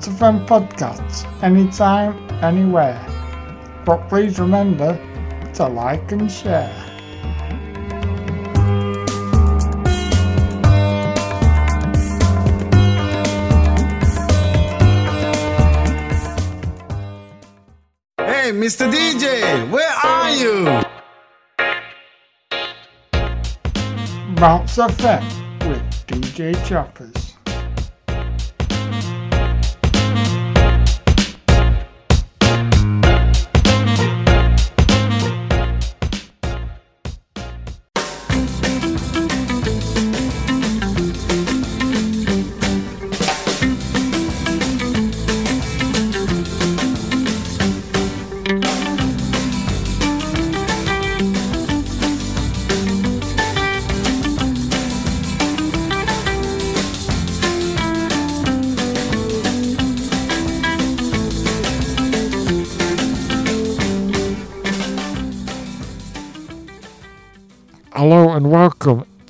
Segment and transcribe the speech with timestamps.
[0.00, 2.98] lots of fun podcasts anytime, anywhere.
[3.84, 4.98] But please remember
[5.52, 6.72] to like and share.
[18.16, 18.90] Hey, Mr.
[18.90, 20.82] DJ, where are you?
[24.36, 25.26] Bounce Effect
[25.66, 26.99] with DJ Chuck.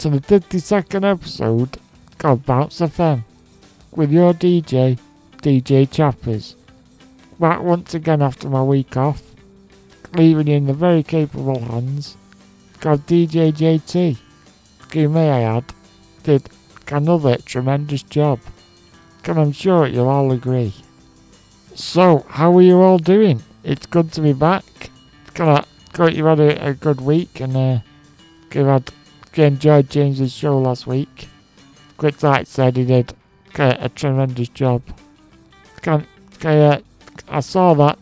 [0.01, 1.77] To the 52nd episode
[2.25, 3.23] of Bounce FM
[3.91, 4.99] with your DJ,
[5.43, 6.57] DJ Chappers.
[7.39, 9.21] Back once again after my week off,
[10.15, 12.17] leaving you in the very capable hands
[12.83, 14.17] of DJ JT,
[14.95, 15.65] who may I add,
[16.23, 16.49] did
[16.91, 18.41] another tremendous job.
[19.27, 20.73] And I'm sure you'll all agree.
[21.75, 23.43] So, how are you all doing?
[23.65, 24.65] It's good to be back.
[25.35, 25.69] Got,
[25.99, 27.79] you had a, a good week and uh,
[28.55, 28.91] you had
[29.39, 31.29] enjoyed James's show last week.
[31.97, 33.15] Quick Light said he did
[33.57, 34.83] a, tremendous job.
[35.83, 36.07] Can,
[36.43, 36.81] uh,
[37.29, 37.99] I saw that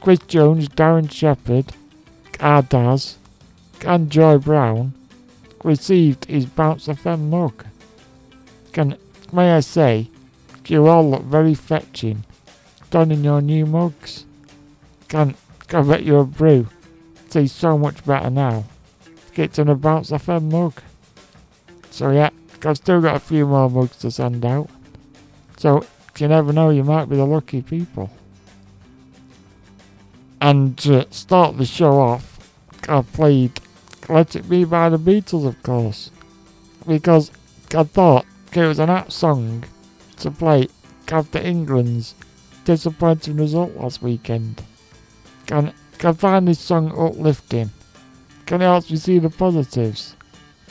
[0.00, 1.72] Chris Jones, Darren Shepherd,
[2.34, 3.16] Ardaz,
[3.84, 4.94] and Joy Brown
[5.64, 7.64] received his Bounce FM mug.
[8.72, 8.96] Can,
[9.32, 10.08] may I say,
[10.66, 12.24] you all look very fetching,
[12.90, 14.24] donning your new mugs.
[15.08, 15.34] Can,
[15.70, 16.68] I bet your brew
[17.28, 18.64] tastes so much better now.
[19.34, 20.80] It's in a Bounce FM mug.
[21.90, 22.30] So yeah,
[22.64, 24.68] I've still got a few more mugs to send out.
[25.56, 25.86] So
[26.18, 28.10] you never know, you might be the lucky people.
[30.40, 32.50] And to start the show off,
[32.88, 33.60] I played
[34.08, 36.10] Let It Be by the Beatles, of course.
[36.86, 37.30] Because
[37.74, 39.64] I thought it was an apt song
[40.16, 40.68] to play
[41.10, 42.14] after England's
[42.64, 44.62] disappointing result last weekend.
[45.46, 47.70] Can, can find this song uplifting.
[48.46, 50.16] Can it help you see the positives?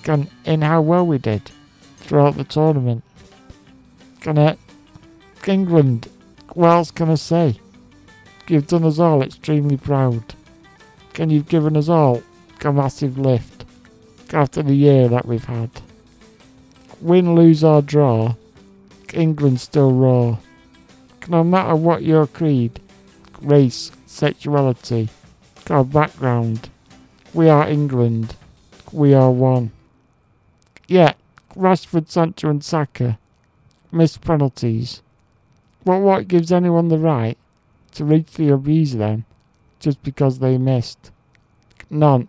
[0.03, 1.51] Can in how well we did
[1.97, 3.03] throughout the tournament?
[4.19, 4.59] Can it
[5.47, 6.07] England,
[6.53, 7.59] what else can I say?
[8.47, 10.35] You've done us all extremely proud.
[11.13, 12.21] Can you've given us all
[12.63, 13.65] a massive lift
[14.33, 15.69] after the year that we've had.
[16.99, 18.35] Win, lose or draw,
[19.13, 20.37] England still raw.
[21.27, 22.79] No matter what your creed,
[23.41, 25.09] race, sexuality,
[25.69, 26.69] or background,
[27.33, 28.35] we are England.
[28.91, 29.71] We are one.
[30.87, 31.13] Yeah,
[31.55, 33.17] Rashford, Sancho and Saka
[33.91, 35.01] missed penalties.
[35.83, 37.37] But what gives anyone the right
[37.93, 39.25] to reach the abuse them
[39.79, 41.11] just because they missed?
[41.89, 42.27] None.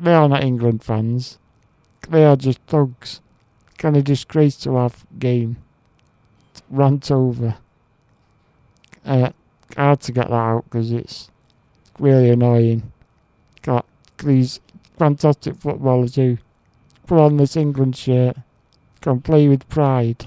[0.00, 1.38] They are not England fans.
[2.08, 3.20] They are just thugs.
[3.78, 5.56] Kind of disgrace to our game.
[6.70, 7.56] Rant over.
[9.04, 9.30] Uh,
[9.76, 11.30] I had to get that out because it's
[11.98, 12.92] really annoying.
[14.18, 14.60] These
[14.98, 16.38] fantastic footballers who
[17.06, 18.36] put on this England shirt,
[19.00, 20.26] can play with pride,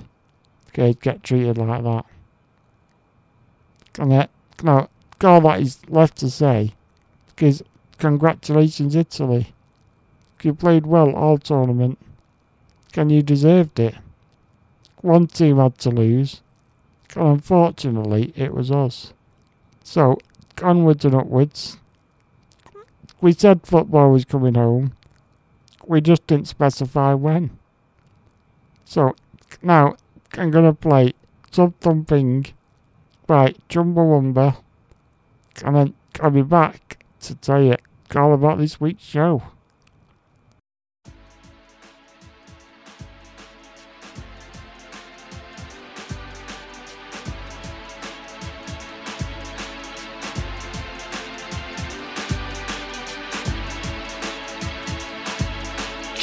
[0.69, 2.05] okay, get treated like that.
[3.97, 4.27] And uh,
[4.61, 4.89] now,
[5.23, 6.73] all that is left to say
[7.39, 7.63] is
[7.97, 9.53] congratulations, Italy.
[10.43, 11.97] You played well all tournament.
[12.95, 13.95] And you deserved it.
[15.01, 16.41] One team had to lose.
[17.15, 19.13] And unfortunately, it was us.
[19.83, 20.17] So,
[20.61, 21.77] onwards and upwards.
[23.19, 24.93] We said football was coming home.
[25.85, 27.57] We just didn't specify when.
[28.85, 29.15] So,
[29.61, 29.95] now,
[30.33, 31.13] I'm to play
[31.51, 32.51] Tubthumping
[33.25, 34.57] by Chumbawamba.
[35.63, 37.75] And then I'll be back to tell you
[38.15, 39.43] all about this week's show.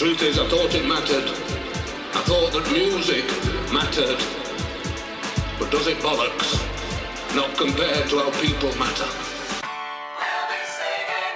[0.04, 1.30] Truth is, I thought it mattered.
[2.12, 3.24] I thought that music
[3.72, 4.20] mattered.
[5.58, 6.60] But does it bollocks?
[7.34, 9.08] Not compared to how people matter.
[10.20, 11.34] We'll be singing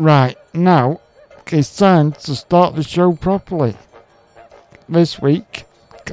[0.00, 1.02] Right, now
[1.52, 3.76] it's time to start the show properly.
[4.88, 5.64] This week,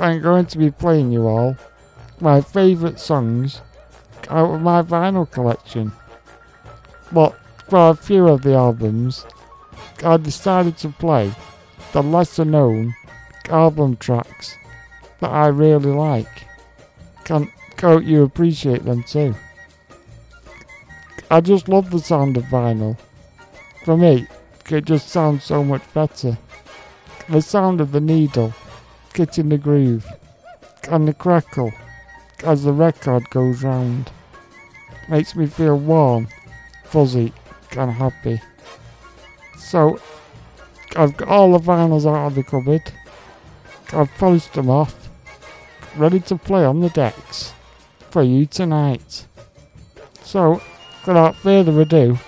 [0.02, 1.56] I'm going to be playing you all
[2.20, 3.62] my favourite songs
[4.30, 5.94] out of my vinyl collection.
[7.14, 7.34] But
[7.70, 9.26] for a few of the albums,
[10.04, 11.32] I decided to play
[11.94, 12.94] the lesser known
[13.48, 14.54] album tracks
[15.22, 16.44] that I really like.
[17.24, 19.34] Can't hope you appreciate them too.
[21.32, 22.98] I just love the sound of vinyl.
[23.88, 24.28] For me,
[24.70, 26.38] it just sounds so much better.
[27.30, 28.54] The sound of the needle,
[29.14, 30.06] getting the groove,
[30.92, 31.72] and the crackle
[32.44, 34.12] as the record goes round
[35.08, 36.28] makes me feel warm,
[36.84, 37.32] fuzzy,
[37.78, 38.42] and happy.
[39.58, 40.02] So,
[40.98, 42.92] I've got all the vinyls out of the cupboard.
[43.94, 45.08] I've polished them off,
[45.96, 47.54] ready to play on the decks
[48.10, 49.26] for you tonight.
[50.24, 50.62] So,
[51.06, 52.20] without further ado,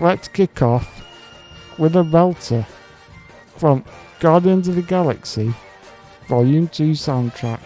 [0.00, 1.02] let's kick off
[1.78, 2.66] with a belter
[3.56, 3.84] from
[4.20, 5.54] Guardians of the Galaxy
[6.28, 7.60] Volume 2 soundtrack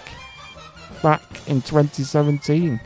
[1.03, 2.81] back in 2017.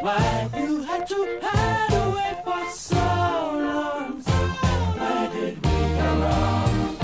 [0.00, 4.20] Why you had to hide away for so long.
[4.98, 6.96] Where did we go wrong?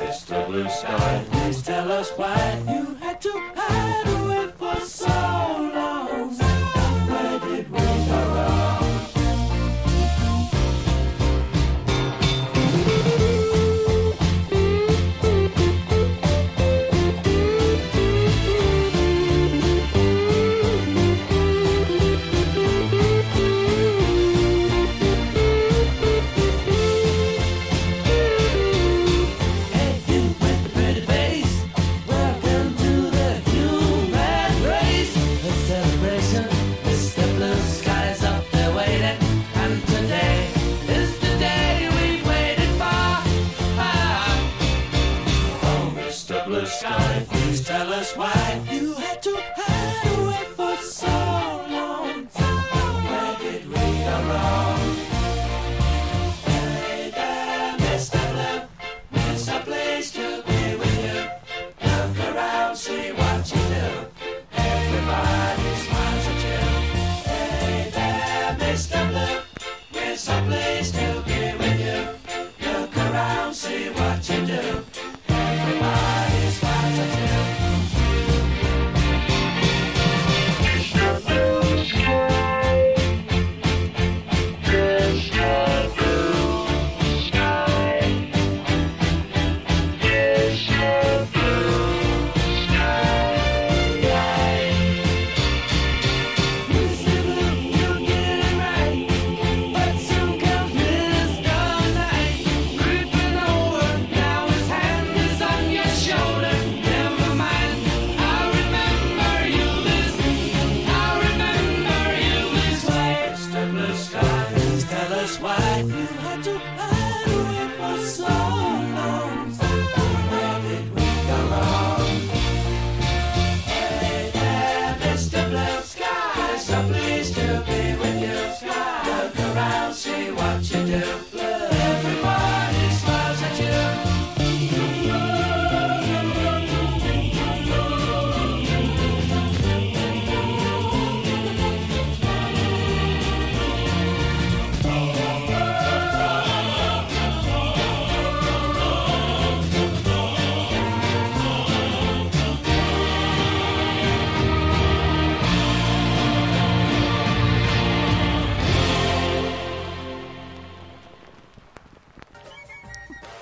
[0.00, 0.46] Mr.
[0.46, 2.81] Blue Sky, please tell us why you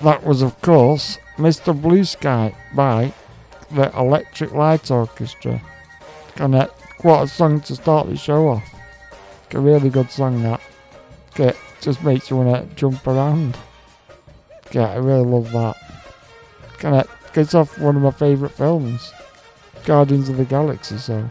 [0.03, 1.79] that was, of course, Mr.
[1.79, 3.13] Blue Sky by
[3.71, 5.61] the Electric Light Orchestra.
[6.37, 6.67] And uh,
[7.01, 8.75] what a song to start the show off.
[9.53, 10.61] A really good song that.
[11.31, 13.57] Okay, just makes you want to jump around.
[14.71, 15.75] Yeah, I really love that.
[16.77, 19.11] Kind of gets off one of my favourite films,
[19.83, 20.97] Guardians of the Galaxy.
[20.97, 21.29] So,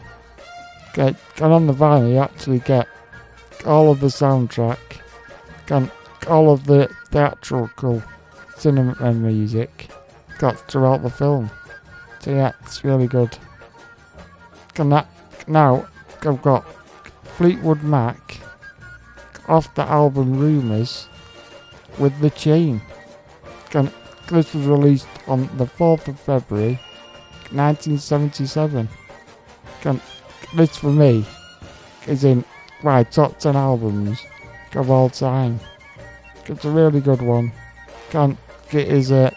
[0.89, 2.87] okay, and on the vinyl you actually get
[3.65, 5.01] all of the soundtrack,
[5.69, 5.89] and
[6.27, 8.03] all of the theatrical
[8.61, 9.89] cinema and music
[10.37, 11.49] got throughout the film.
[12.19, 13.35] So yeah, it's really good.
[14.75, 15.07] And that
[15.47, 15.87] now
[16.21, 16.63] I've got
[17.23, 18.37] Fleetwood Mac
[19.47, 21.07] off the album Rumours
[21.97, 22.81] with the chain.
[23.73, 23.91] And
[24.29, 26.79] this was released on the 4th of February
[27.51, 28.87] 1977.
[29.83, 30.01] And
[30.55, 31.25] this for me
[32.07, 32.45] is in
[32.83, 34.19] my top 10 albums
[34.75, 35.59] of all time.
[36.45, 37.51] It's a really good one.
[38.13, 38.37] It
[38.73, 39.31] is uh,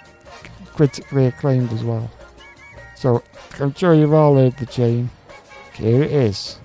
[0.75, 2.11] critically acclaimed as well.
[2.95, 3.23] So
[3.61, 5.11] I'm sure you've all heard the chain.
[5.75, 6.59] Here it is.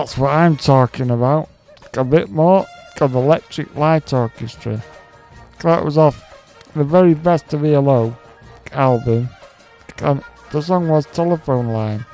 [0.00, 1.50] That's what I'm talking about.
[1.92, 2.64] A bit more
[3.02, 4.82] of Electric Light Orchestra.
[5.62, 8.16] That was off the very best of ELO
[8.72, 9.28] album.
[9.98, 12.06] And the song was Telephone Line.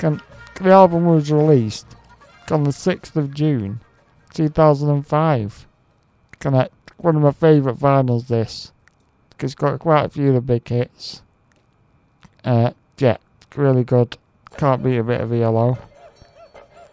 [0.00, 0.20] And
[0.60, 1.86] the album was released
[2.50, 3.80] on the 6th of June
[4.34, 5.66] 2005.
[6.42, 8.70] And one of my favourite vinyls, this.
[9.40, 11.22] It's got quite a few of the big hits.
[12.44, 13.16] Uh, yeah,
[13.56, 14.18] really good.
[14.58, 15.78] Can't beat a bit of ELO.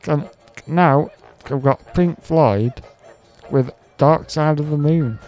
[0.07, 0.29] And
[0.67, 1.11] now
[1.45, 2.81] I've got Pink Floyd
[3.49, 5.19] with Dark Side of the Moon.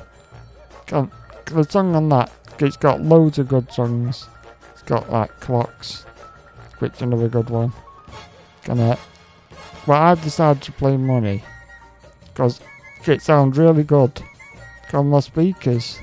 [0.92, 1.12] And
[1.46, 4.28] the song on that, it's got loads of good songs.
[4.72, 6.04] It's got like Clocks,
[6.80, 7.74] which is another good one.
[8.66, 8.96] And uh,
[9.86, 11.44] well, I've decided to play Money
[12.26, 12.62] because
[13.06, 14.22] it sounds really good
[14.94, 16.00] on my speakers.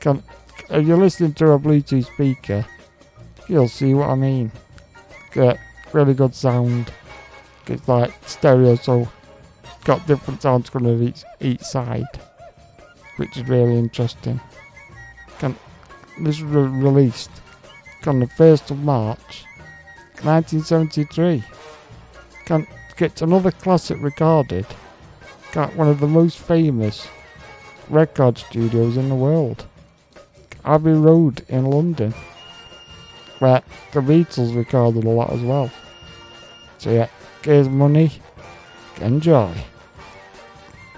[0.00, 0.22] Can,
[0.70, 2.64] if you're listening to a Bluetooth speaker,
[3.48, 4.52] you'll see what I mean.
[5.32, 5.58] Get
[5.92, 6.92] really good sound.
[7.66, 9.08] It's like stereo, so
[9.84, 12.06] got different sounds coming of each each side.
[13.16, 14.40] which is really interesting.
[15.38, 15.56] Can,
[16.20, 17.30] this was released
[18.06, 19.44] on the 1st of March
[20.22, 21.42] 1973.
[22.44, 24.66] Can, gets another classic recorded.
[25.52, 27.06] Got one of the most famous
[27.88, 29.66] record studios in the world.
[30.64, 32.12] Abbey Road in London.
[33.38, 35.70] Where the Beatles recorded a lot as well.
[36.78, 37.08] So yeah,
[37.44, 38.10] here's money.
[39.00, 39.52] Enjoy.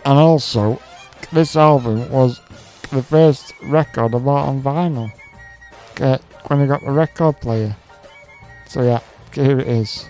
[0.05, 0.81] And also,
[1.33, 2.41] this album was
[2.91, 5.11] the first record I bought on vinyl.
[6.47, 7.77] When I got the record player.
[8.69, 9.01] So yeah,
[9.33, 10.07] here it is.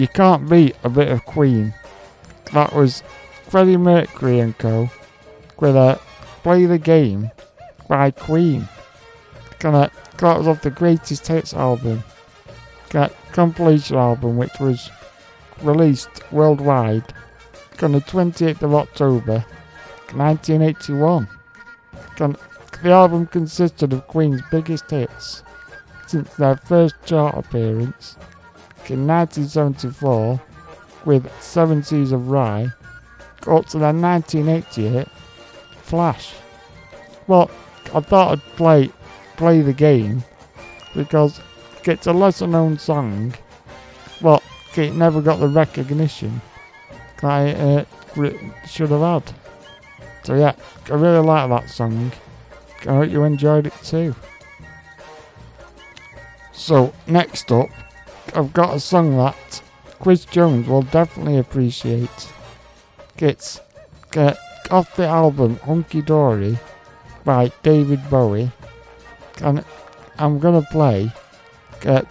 [0.00, 1.74] You can't beat a bit of Queen.
[2.54, 3.02] That was
[3.48, 4.88] Freddie Mercury and Co.
[5.58, 6.00] with a
[6.42, 7.30] Play the Game
[7.86, 8.66] by Queen.
[9.58, 12.02] Gonna that was off the Greatest Hits album.
[12.88, 14.90] Got compilation album which was
[15.62, 17.12] released worldwide
[17.82, 19.44] on the 28th of October
[20.14, 21.28] 1981.
[22.16, 22.36] Gon-
[22.82, 25.42] The album consisted of Queen's biggest hits
[26.06, 28.16] since their first chart appearance
[28.88, 30.40] in 1974
[31.04, 32.72] with Seven Seas of Rhye
[33.46, 35.08] up to the 1980 hit
[35.82, 36.34] Flash.
[37.26, 37.50] Well,
[37.94, 38.90] I thought I'd play
[39.36, 40.22] play the game
[40.94, 41.40] because
[41.84, 43.34] it's a lesser known song,
[44.20, 44.42] but
[44.76, 46.40] it never got the recognition
[47.20, 47.84] that I uh,
[48.66, 49.34] should have had.
[50.24, 50.54] So yeah,
[50.90, 52.12] I really like that song.
[52.82, 54.14] I hope you enjoyed it too.
[56.52, 57.68] So next up,
[58.32, 59.62] I've got a song that
[59.98, 62.32] Chris Jones will definitely appreciate.
[63.18, 63.60] It's
[64.12, 64.38] get
[64.70, 66.58] off the album Hunky Dory
[67.24, 68.52] by David Bowie.
[69.42, 69.64] And
[70.18, 71.12] I'm going to play
[71.80, 72.04] get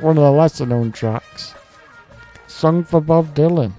[0.00, 1.54] one of the lesser known tracks,
[2.46, 3.72] "Song for Bob Dylan,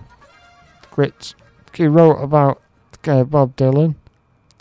[0.95, 1.33] which
[1.73, 2.61] he wrote about
[3.07, 3.95] uh, Bob Dylan.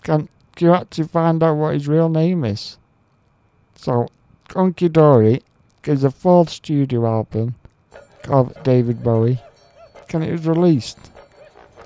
[0.01, 0.27] Can
[0.59, 2.77] you actually find out what his real name is?
[3.75, 4.07] So,
[4.49, 5.43] Hunky Dory
[5.85, 7.55] is a fourth studio album
[8.27, 9.41] of David Bowie,
[10.13, 10.99] and it was released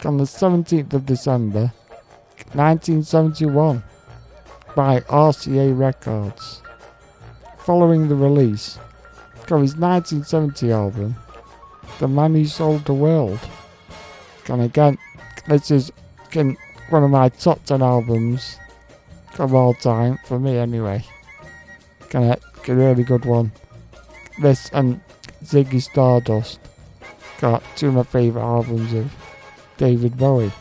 [0.03, 1.71] on the 17th of December
[2.53, 3.83] 1971
[4.75, 6.61] by RCA Records.
[7.59, 8.77] Following the release
[9.49, 11.15] of his 1970 album,
[11.99, 13.39] The Man Who Sold the World.
[14.47, 14.97] And again,
[15.47, 15.91] this is
[16.33, 18.57] one of my top 10 albums
[19.39, 21.03] of all time, for me anyway.
[22.13, 22.37] A
[22.67, 23.51] really good one
[24.41, 25.01] this and um,
[25.43, 26.59] Ziggy Stardust
[27.39, 29.13] got two of my favourite albums of
[29.77, 30.51] David Bowie.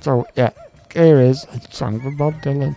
[0.00, 0.50] So yeah,
[0.92, 2.76] here is a song from Bob Dylan.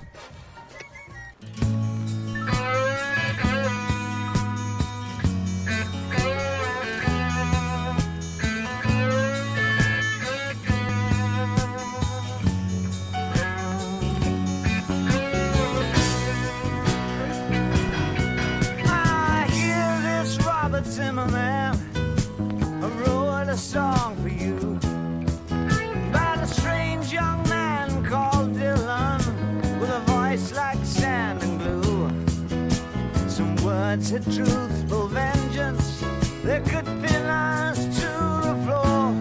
[33.89, 36.01] words had truthful vengeance
[36.43, 38.11] that could pin us to
[38.47, 39.13] the floor.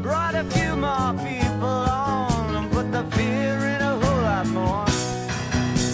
[0.00, 1.78] Brought a few more people
[2.08, 4.84] on and put the fear in a whole lot more.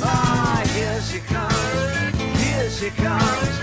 [0.03, 3.60] Ah, here she comes, here she comes.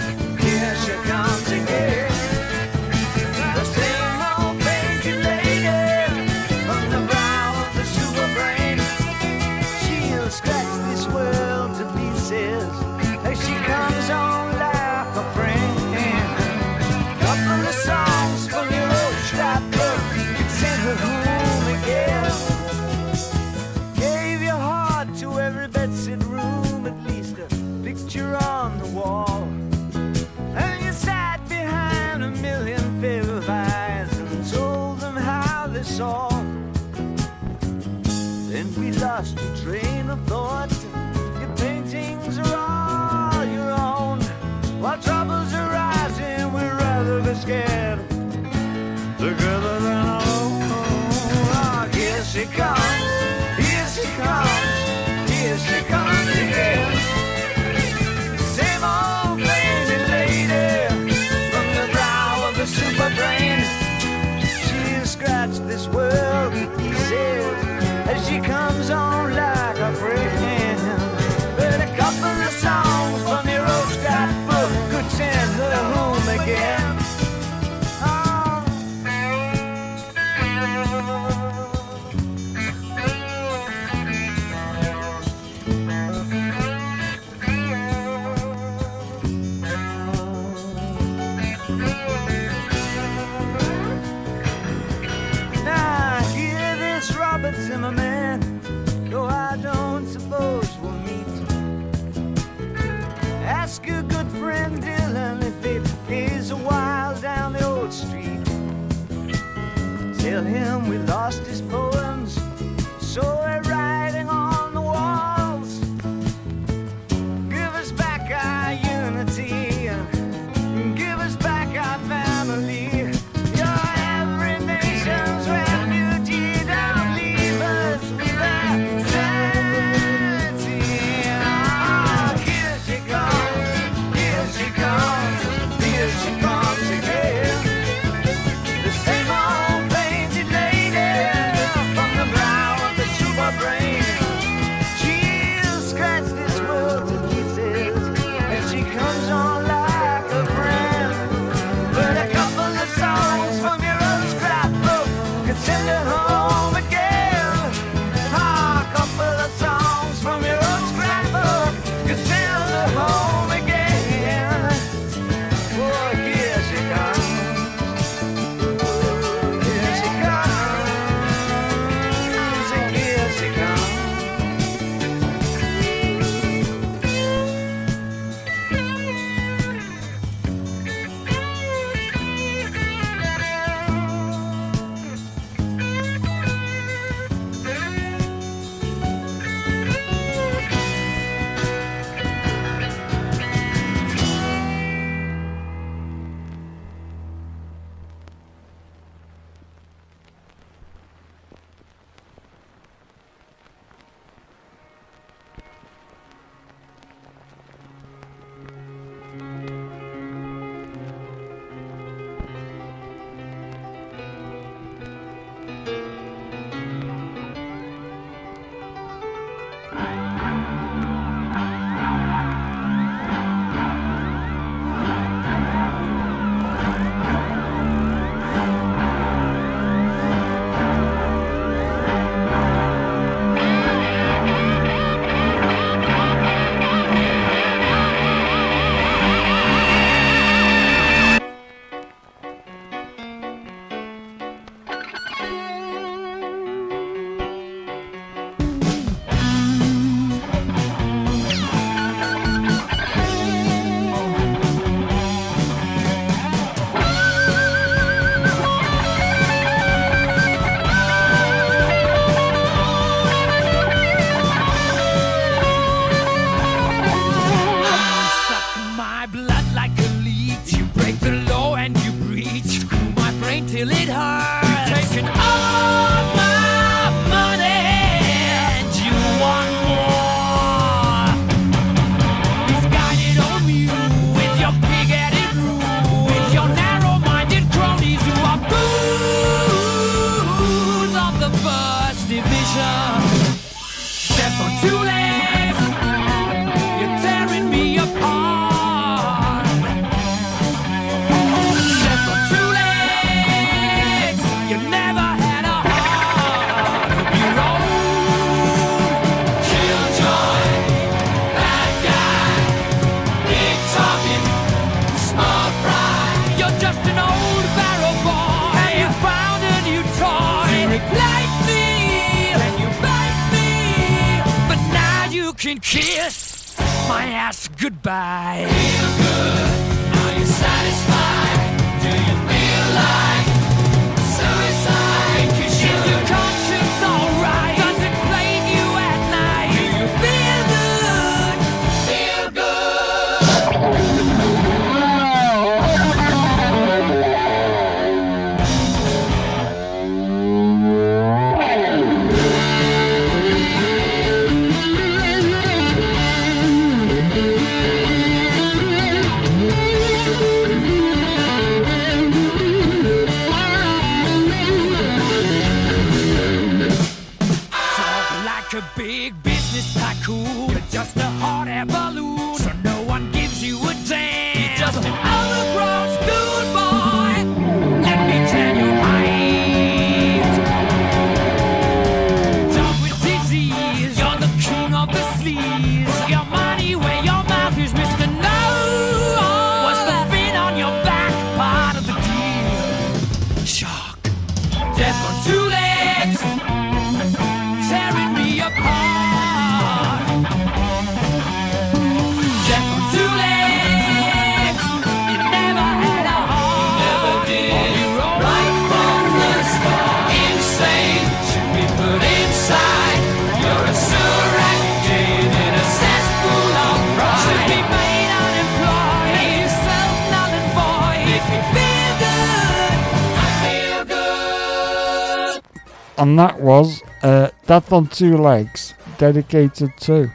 [426.18, 430.32] And that was uh, Death on Two Legs, dedicated to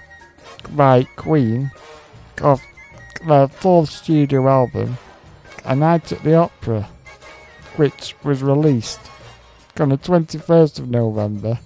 [0.70, 1.70] by Queen
[2.40, 2.60] of
[3.26, 4.96] their fourth studio album,
[5.64, 6.88] A Night at the Opera,
[7.76, 9.00] which was released
[9.80, 11.58] on the 21st of November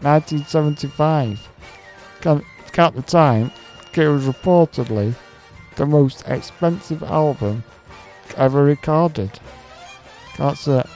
[0.00, 1.48] 1975.
[2.20, 2.44] Can-
[2.76, 3.50] At the time,
[3.94, 5.14] it was reportedly
[5.76, 7.64] the most expensive album
[8.36, 9.40] ever recorded.
[10.38, 10.86] That's it.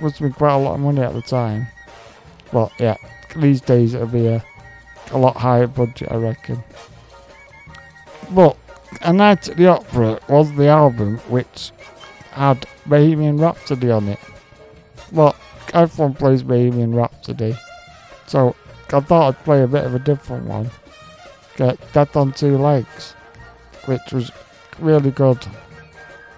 [0.00, 1.66] Must have been quite a lot of money at the time.
[2.52, 2.96] Well, yeah,
[3.36, 4.44] these days it'll be a,
[5.10, 6.62] a lot higher budget, I reckon.
[8.30, 8.56] But
[9.02, 11.72] A Night at the Opera was the album which
[12.32, 14.20] had Bohemian Rhapsody on it.
[15.12, 15.36] Well,
[15.72, 17.56] everyone plays Bohemian Rhapsody,
[18.26, 18.54] so
[18.92, 20.70] I thought I'd play a bit of a different one.
[21.56, 23.12] Get Death on Two Legs,
[23.86, 24.30] which was
[24.78, 25.38] really good.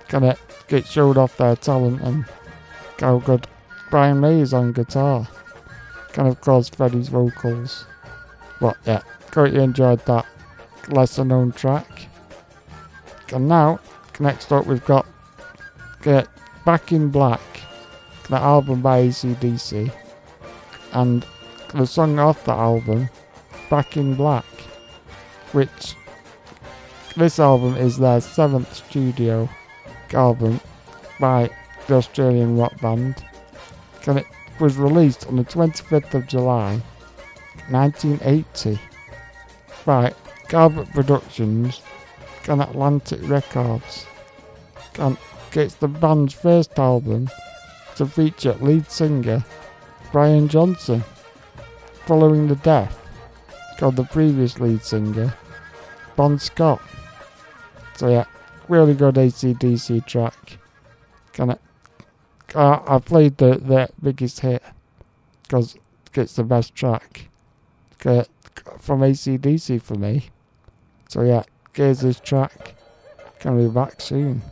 [0.08, 2.24] Kind of it showed off their talent and
[3.00, 3.46] how good
[3.90, 5.26] Brian May is on guitar.
[6.12, 7.86] Kind of caused Freddie's vocals.
[8.60, 9.02] But yeah,
[9.34, 10.26] hope you enjoyed that
[10.88, 12.08] lesser known track.
[13.32, 13.80] And now,
[14.20, 15.06] next up we've got
[16.02, 16.28] Get
[16.64, 17.40] Back in Black,
[18.28, 19.92] the album by ACDC.
[20.92, 21.24] And
[21.74, 23.08] the song off the album,
[23.70, 24.44] Back in Black,
[25.52, 25.94] which
[27.16, 29.48] this album is their seventh studio
[30.14, 30.60] album
[31.20, 31.50] by
[31.88, 33.24] the Australian rock band.
[34.06, 34.26] And it
[34.60, 36.80] was released on the 25th of July
[37.68, 38.78] 1980
[39.84, 40.14] by
[40.48, 41.82] Galbert Productions
[42.48, 44.06] and Atlantic Records.
[44.98, 45.16] And
[45.52, 47.28] it's the band's first album
[47.96, 49.44] to feature lead singer
[50.12, 51.02] Brian Johnson
[52.06, 52.96] following the death
[53.82, 55.34] of the previous lead singer
[56.16, 56.80] Bon Scott.
[57.96, 58.24] So yeah,
[58.68, 60.58] really good ACDC track.
[61.32, 61.56] Can I,
[62.54, 64.62] uh, I played the, the biggest hit
[65.42, 65.76] because
[66.14, 67.28] it's the best track
[68.04, 68.24] uh,
[68.78, 70.30] from ACDC for me.
[71.08, 72.74] So yeah, here's this track.
[73.42, 74.42] Be back soon.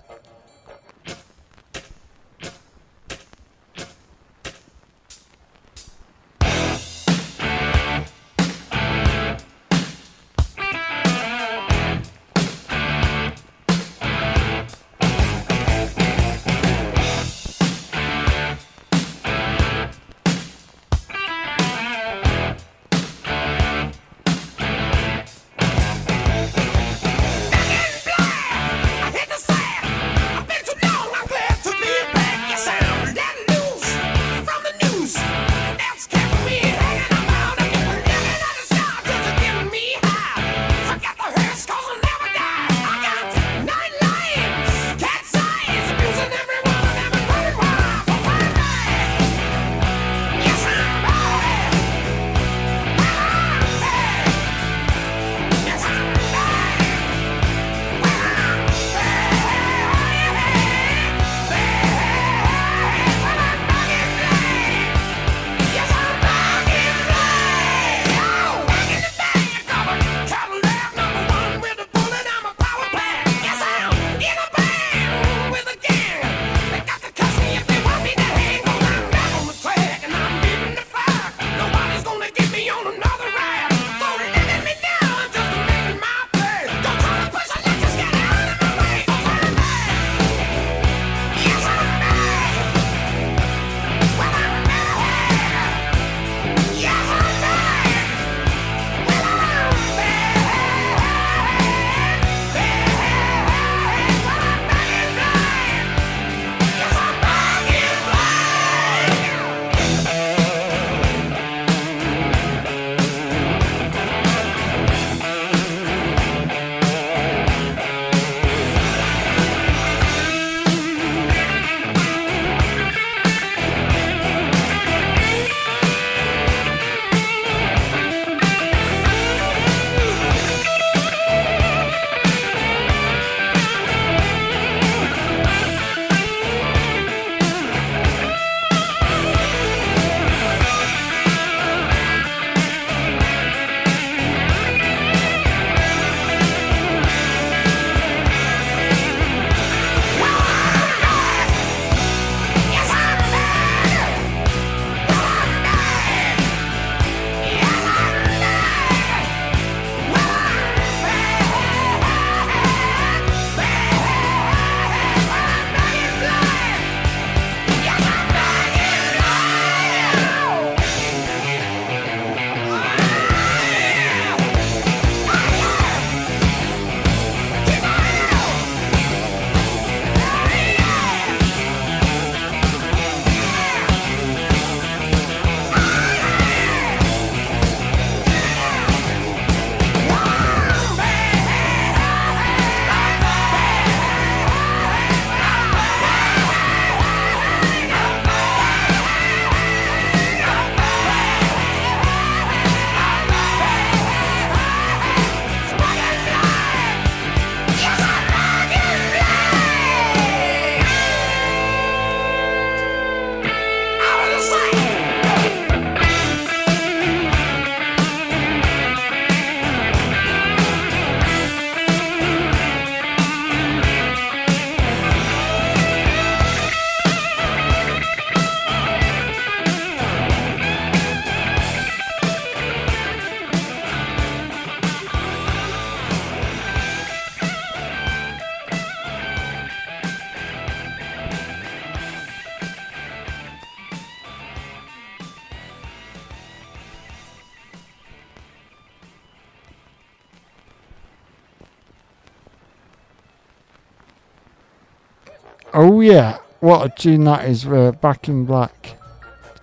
[255.88, 258.98] Oh yeah, what a tune that is for Back in Black.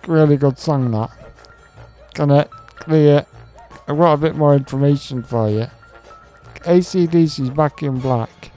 [0.06, 1.10] Really good song that.
[2.14, 3.26] Gonna clear.
[3.86, 5.66] I've got a bit more information for you.
[6.60, 8.50] ACDC's Back in Black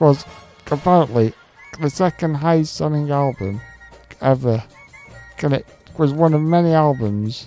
[0.00, 0.24] was
[0.68, 1.32] apparently
[1.80, 3.60] the second highest selling album
[4.20, 4.64] ever.
[5.44, 5.66] And it
[5.96, 7.46] was one of many albums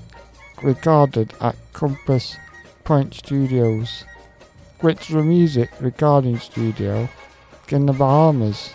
[0.61, 2.37] recorded at Compass
[2.85, 4.05] Point Studios,
[4.79, 7.09] which is a music recording studio
[7.67, 8.69] in the Bahamas.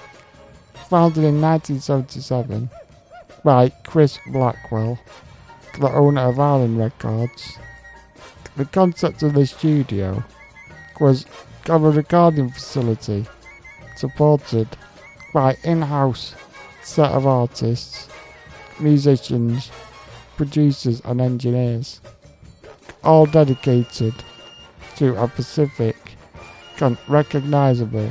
[0.89, 2.70] Founded in 1977
[3.45, 4.99] by Chris Blackwell,
[5.78, 7.59] the owner of Island Records.
[8.57, 10.24] The concept of the studio
[10.99, 11.26] was
[11.68, 13.26] of a recording facility
[13.97, 14.66] supported
[15.34, 16.34] by in-house
[16.82, 18.09] set of artists,
[18.80, 19.70] musicians,
[20.39, 22.01] producers and engineers,
[23.05, 24.14] all dedicated
[24.97, 25.97] to a specific
[27.07, 28.11] recognizable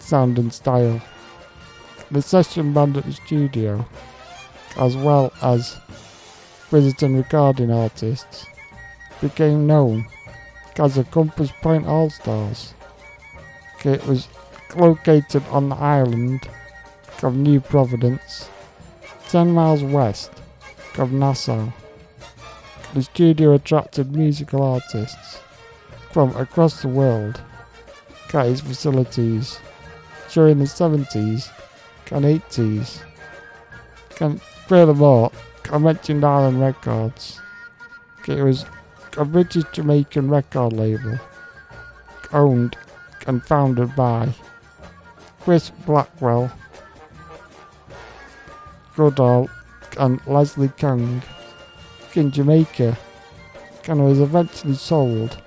[0.00, 1.00] sound and style.
[2.10, 3.86] The session band at the studio,
[4.78, 5.76] as well as
[6.70, 8.46] visiting recording artists,
[9.20, 10.06] became known
[10.78, 12.72] as the Compass Point All Stars.
[13.84, 14.26] It was
[14.74, 16.48] located on the island
[17.22, 18.48] of New Providence,
[19.28, 20.30] 10 miles west
[20.96, 21.68] of Nassau.
[22.94, 25.40] The studio attracted musical artists
[26.10, 27.42] from across the world
[28.32, 29.58] at its facilities
[30.32, 31.50] during the 70s
[32.10, 33.00] and 80s.
[34.20, 35.30] And furthermore,
[35.70, 37.40] I mentioned Island Records.
[38.26, 38.64] It was
[39.16, 41.18] a British Jamaican record label
[42.32, 42.76] owned
[43.26, 44.28] and founded by
[45.40, 46.50] Chris Blackwell,
[48.96, 49.48] Goodall,
[49.98, 51.22] and Leslie Kong
[52.14, 52.96] in Jamaica
[53.86, 55.40] and was eventually sold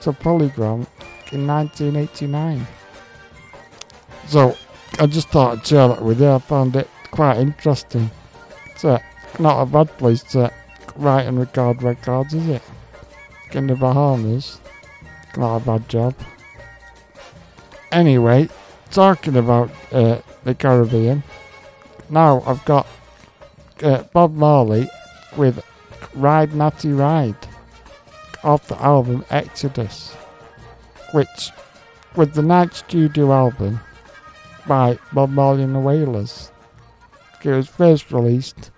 [0.00, 0.86] to Polygram
[1.32, 2.66] in 1989.
[4.26, 4.56] So
[4.98, 6.30] I just thought I'd share that with you.
[6.30, 8.10] I found it quite interesting.
[8.66, 8.98] It's uh,
[9.38, 10.52] not a bad place to
[10.96, 12.62] write and record records, is it?
[13.52, 14.60] In the Bahamas.
[15.36, 16.14] Not a bad job.
[17.92, 18.48] Anyway,
[18.90, 21.22] talking about uh, the Caribbean,
[22.10, 22.86] now I've got
[23.82, 24.88] uh, Bob Marley
[25.36, 25.64] with
[26.14, 27.36] Ride Natty Ride
[28.42, 30.14] off the album Exodus,
[31.12, 31.50] which
[32.16, 33.80] was the ninth studio album
[34.68, 36.52] by Bob Marley and the Wailers.
[37.42, 38.70] It was first released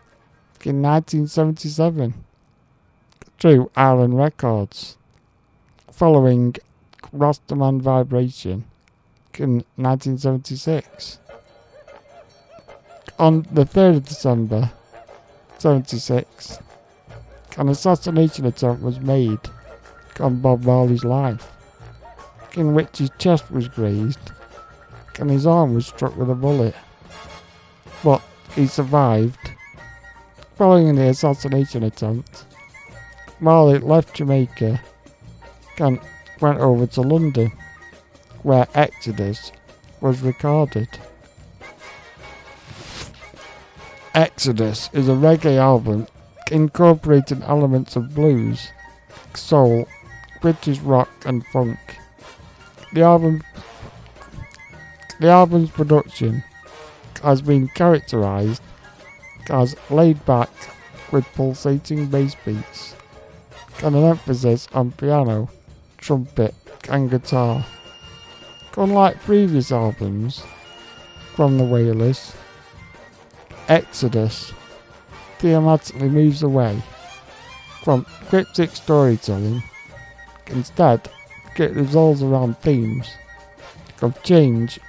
[0.65, 2.15] in 1977
[3.41, 4.97] through Island Records,
[5.91, 6.55] following
[7.13, 8.65] Rastaman Vibration
[9.37, 11.19] in 1976.
[13.19, 14.71] On the 3rd of December
[15.59, 16.61] 76,
[17.59, 19.41] an assassination attempt was made
[20.21, 21.53] on Bob Marley's life,
[22.55, 24.33] in which his chest was grazed
[25.21, 26.75] and his arm was struck with a bullet.
[28.03, 28.23] But
[28.55, 29.53] he survived.
[30.57, 32.45] Following the assassination attempt,
[33.39, 34.81] Marley left Jamaica
[35.79, 36.01] and
[36.41, 37.53] went over to London,
[38.43, 39.53] where Exodus
[40.01, 40.89] was recorded.
[44.15, 46.07] Exodus is a reggae album
[46.51, 48.69] incorporating elements of blues,
[49.35, 49.87] soul,
[50.41, 51.79] British rock and funk.
[52.93, 53.43] The album
[55.21, 56.43] the album's production
[57.23, 58.63] has been characterized
[59.51, 60.51] as laid back
[61.13, 62.95] with pulsating bass beats
[63.83, 65.51] and an emphasis on piano,
[65.99, 66.55] trumpet
[66.89, 67.65] and guitar.
[68.77, 70.43] Unlike previous albums
[71.35, 72.35] from the Wailers,
[73.69, 74.53] Exodus
[75.39, 76.83] thematically moves away
[77.83, 79.63] from cryptic storytelling.
[80.47, 81.11] Instead,
[81.57, 83.11] it revolves around themes
[84.03, 84.81] of change,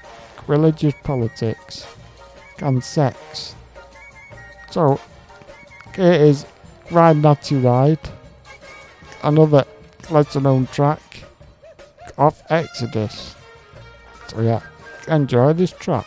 [0.47, 1.85] religious politics,
[2.61, 3.55] and sex.
[4.69, 4.99] So,
[5.95, 6.45] here is
[6.91, 8.09] Ride Natty Ride,
[9.23, 9.65] another
[10.09, 11.23] lesser known track
[12.17, 13.35] of Exodus.
[14.27, 14.61] So, yeah,
[15.07, 16.05] enjoy this track.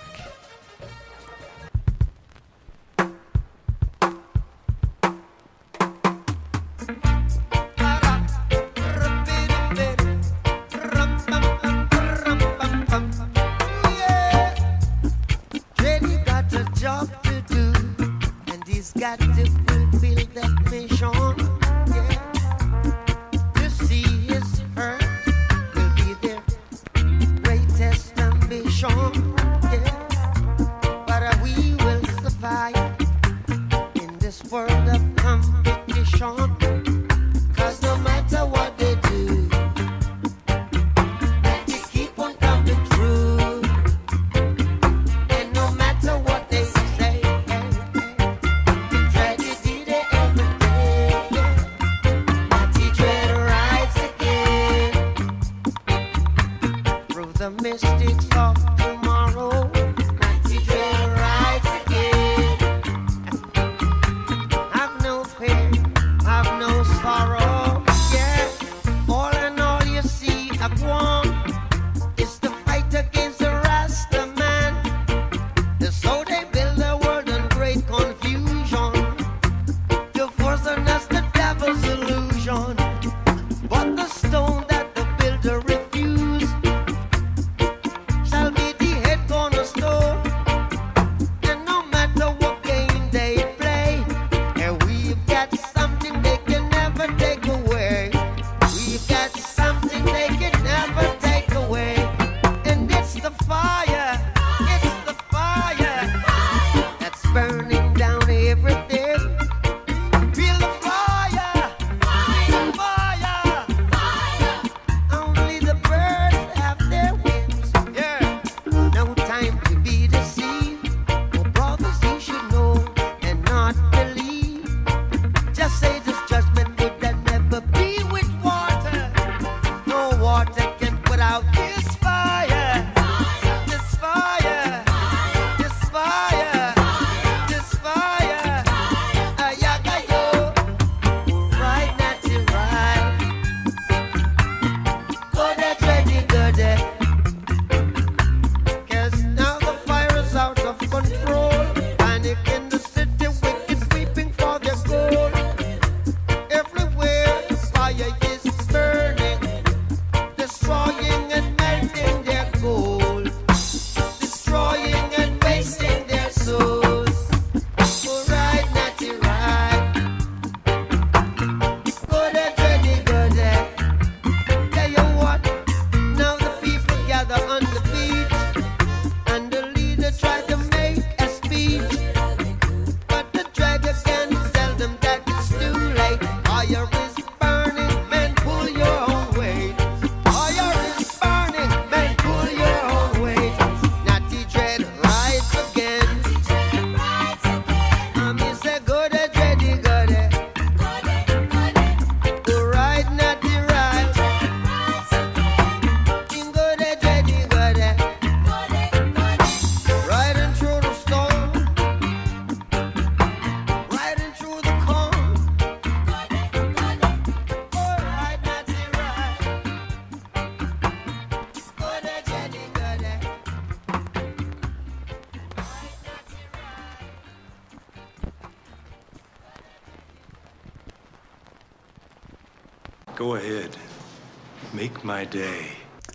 [235.26, 235.66] Day.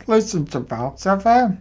[0.08, 1.60] Listen to Box FM.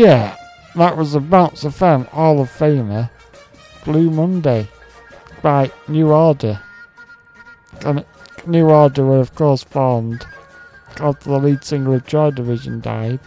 [0.00, 0.34] Yeah,
[0.76, 3.10] that was the Bounce FM Hall of Famer,
[3.84, 4.66] Blue Monday,
[5.42, 6.58] by New Order.
[7.84, 8.06] And
[8.46, 10.24] New Order were of course formed
[11.00, 13.20] after the lead singer of Joy Division died.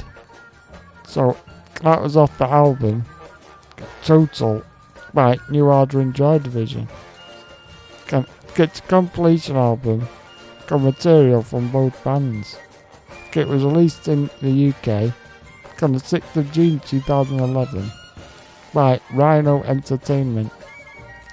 [1.05, 1.37] So
[1.83, 3.05] that was off the album
[4.03, 4.63] Total
[5.13, 6.87] by New Order and Joy Division.
[8.07, 8.25] Can
[8.55, 10.07] get a compilation album
[10.65, 12.57] got material from both bands.
[13.35, 15.13] It was released in the UK
[15.81, 17.91] on the 6th of June 2011
[18.73, 20.51] by Rhino Entertainment.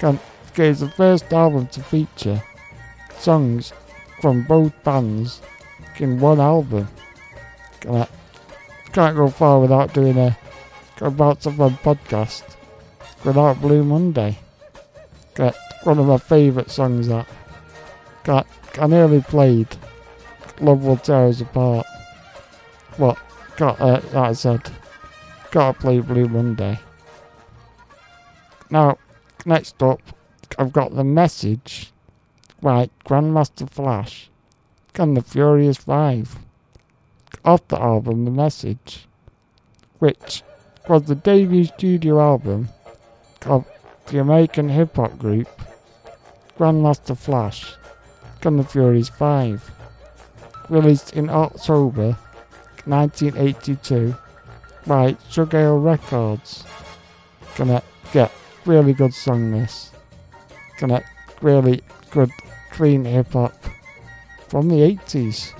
[0.02, 0.18] It
[0.58, 2.42] is the first album to feature
[3.18, 3.72] songs
[4.20, 5.40] from both bands
[5.98, 6.88] in one album.
[8.92, 10.36] Can't go far without doing a
[11.00, 12.42] about something podcast
[13.24, 14.38] without Blue Monday.
[15.34, 17.26] Got one of my favourite songs that
[18.24, 18.46] got
[18.78, 19.68] I nearly played
[20.60, 21.86] Love Will Tear Us Apart.
[22.96, 23.18] What
[23.60, 24.62] got uh, like I said
[25.50, 26.80] gotta play Blue Monday.
[28.70, 28.96] Now
[29.44, 30.00] next up
[30.58, 31.92] I've got the message
[32.62, 34.30] by Grandmaster Flash
[34.94, 36.38] and the Furious Five
[37.44, 39.06] off the album The Message,
[39.98, 40.42] which
[40.88, 42.70] was the debut studio album
[43.44, 43.66] of
[44.06, 45.48] the American hip hop group
[46.58, 47.74] Grandmaster Flash
[48.42, 49.70] and the Furious Five,
[50.70, 52.16] released in October
[52.86, 54.15] 1982
[54.86, 56.65] by Sugar Records.
[57.57, 57.82] Gonna
[58.12, 58.32] get
[58.65, 59.90] really good song this.
[60.78, 61.02] Gonna
[61.43, 62.31] really good
[62.70, 63.55] clean hip hop
[64.48, 65.59] from the 80s.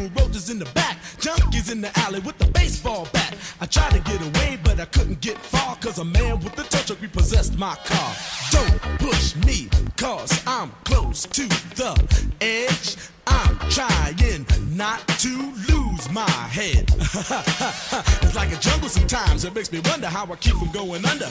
[0.00, 3.34] room, roaches in the back, junkies in the alley with the baseball bat.
[3.60, 6.62] I tried to get away, but I couldn't get far, cause a man with a
[6.64, 8.14] tow truck repossessed my car.
[8.50, 11.46] Don't push me, cause I'm close to
[11.76, 12.96] the edge.
[13.26, 16.90] I'm trying not to lose my head.
[18.22, 19.44] it's like a jungle sometimes.
[19.44, 21.30] It makes me wonder how I keep from going under.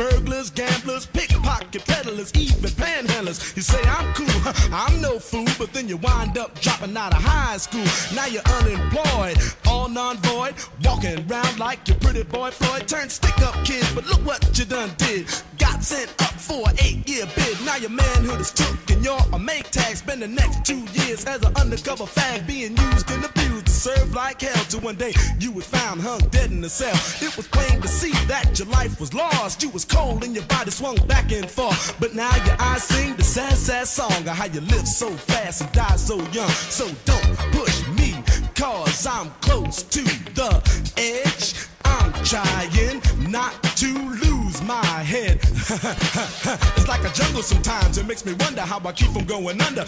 [0.01, 3.55] burglars, gamblers, pickpocket peddlers, even panhandlers.
[3.55, 7.21] You say I'm cool, I'm no fool, but then you wind up dropping out of
[7.21, 7.85] high school.
[8.15, 9.37] Now you're unemployed,
[9.67, 12.87] all non-void, walking around like your pretty boy Floyd.
[12.87, 15.27] Turned stick-up kid, but look what you done did.
[15.59, 17.61] Got sent up for an eight-year bid.
[17.63, 19.95] Now your manhood is took, and you're a make tag.
[19.95, 23.40] Spend the next two years as an undercover fag, being used and abused
[23.81, 24.63] to serve like hell.
[24.65, 26.95] Till one day you was found hung dead in a cell.
[27.25, 29.63] It was plain to see that your life was lost.
[29.63, 31.95] You was cold and your body swung back and forth.
[31.99, 35.61] But now your eyes sing the sad, sad song of how you live so fast
[35.61, 36.49] and die so young.
[36.49, 38.15] So don't push me,
[38.55, 40.03] cause I'm close to
[40.39, 40.51] the
[40.97, 41.55] edge.
[41.83, 44.30] I'm trying not to lose
[44.63, 45.39] my head.
[45.41, 47.97] it's like a jungle sometimes.
[47.97, 49.81] It makes me wonder how I keep from going under.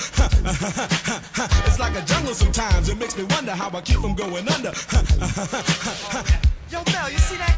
[1.67, 2.89] it's like a jungle sometimes.
[2.89, 4.71] It makes me wonder how I keep from going under.
[6.71, 7.57] Yo, Mel, you see that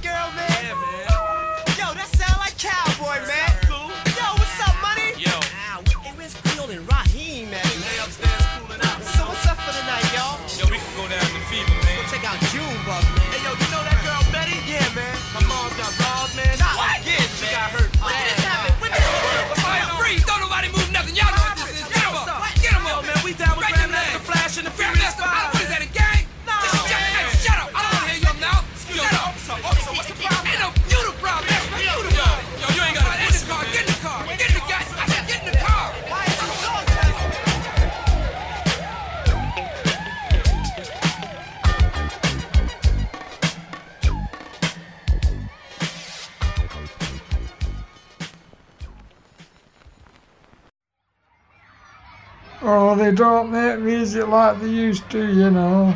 [52.67, 55.95] Oh, they don't make music like they used to, you know.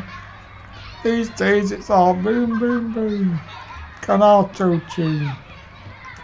[1.02, 3.40] These days it's all boom, boom, boom.
[4.02, 5.32] Can auto tune.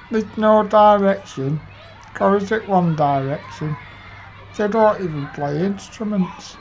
[0.08, 1.58] There's no direction.
[2.14, 3.76] Goes it one direction.
[4.56, 6.56] They don't even play instruments.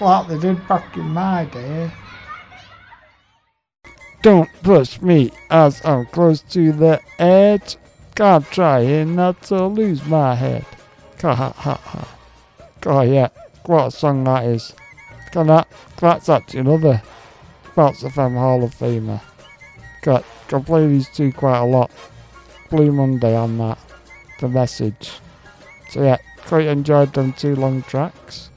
[0.00, 1.90] Like they did back in my day.
[4.22, 7.76] Don't push me as I'm close to the edge.
[8.14, 10.64] God trying not to lose my head.
[11.20, 12.16] Ha ha ha ha.
[12.86, 13.28] Oh yeah,
[13.66, 14.72] what a song that is.
[15.32, 17.02] Can that, that's actually another
[17.76, 19.20] Bounce FM Hall of Famer.
[20.00, 21.90] Got, can play these two quite a lot.
[22.70, 23.78] Blue Monday on that.
[24.40, 25.12] The message.
[25.90, 26.16] So yeah,
[26.46, 28.50] quite enjoyed them two long tracks.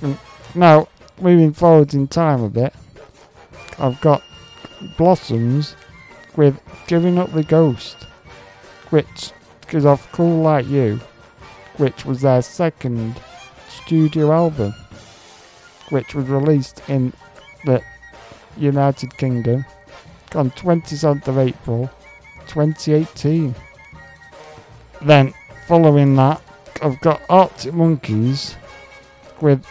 [0.00, 0.16] Mm,
[0.54, 0.88] now,
[1.20, 2.72] moving forward in time a bit,
[3.78, 4.22] I've got
[4.96, 5.76] Blossoms
[6.34, 8.06] with Giving Up the Ghost,
[8.88, 9.32] which
[9.70, 11.00] is off Cool Like You
[11.78, 13.20] which was their second
[13.68, 14.74] studio album,
[15.88, 17.12] which was released in
[17.64, 17.82] the
[18.56, 19.64] United Kingdom
[20.34, 21.90] on 27th of April
[22.48, 23.54] 2018.
[25.00, 25.32] Then,
[25.66, 26.42] following that,
[26.82, 28.56] I've got Arctic Monkeys
[29.40, 29.64] with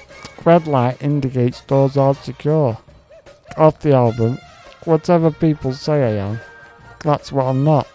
[0.43, 2.77] Red Light Indicates Doors Are Secure.
[3.57, 4.37] Off the album,
[4.85, 6.39] Whatever People Say I Am,
[7.01, 7.87] that's what I'm not.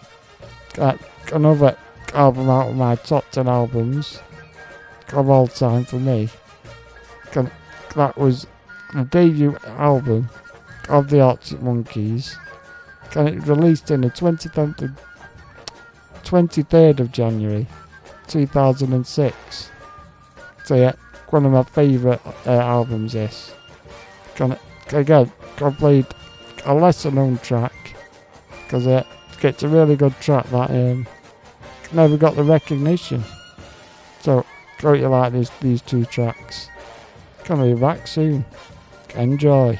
[1.31, 1.77] Another
[2.13, 4.19] album out of my top 10 albums
[5.13, 6.29] of all time for me.
[7.95, 8.47] That was
[8.93, 10.29] the debut album
[10.89, 12.37] of the Arctic Monkeys.
[13.15, 14.91] And it released in the 23rd of,
[16.23, 17.67] 23rd of January
[18.27, 19.69] 2006.
[20.65, 20.93] So yeah,
[21.29, 23.51] one of my favourite uh, albums is.
[24.35, 24.57] Can,
[24.91, 26.07] again, I played
[26.65, 27.95] a lesser known track
[28.63, 31.05] because it uh, gets a really good track that um,
[31.93, 33.23] never got the recognition.
[34.21, 34.45] So,
[34.79, 36.69] don't you like these, these two tracks?
[37.43, 38.45] Coming back soon.
[39.15, 39.79] Enjoy.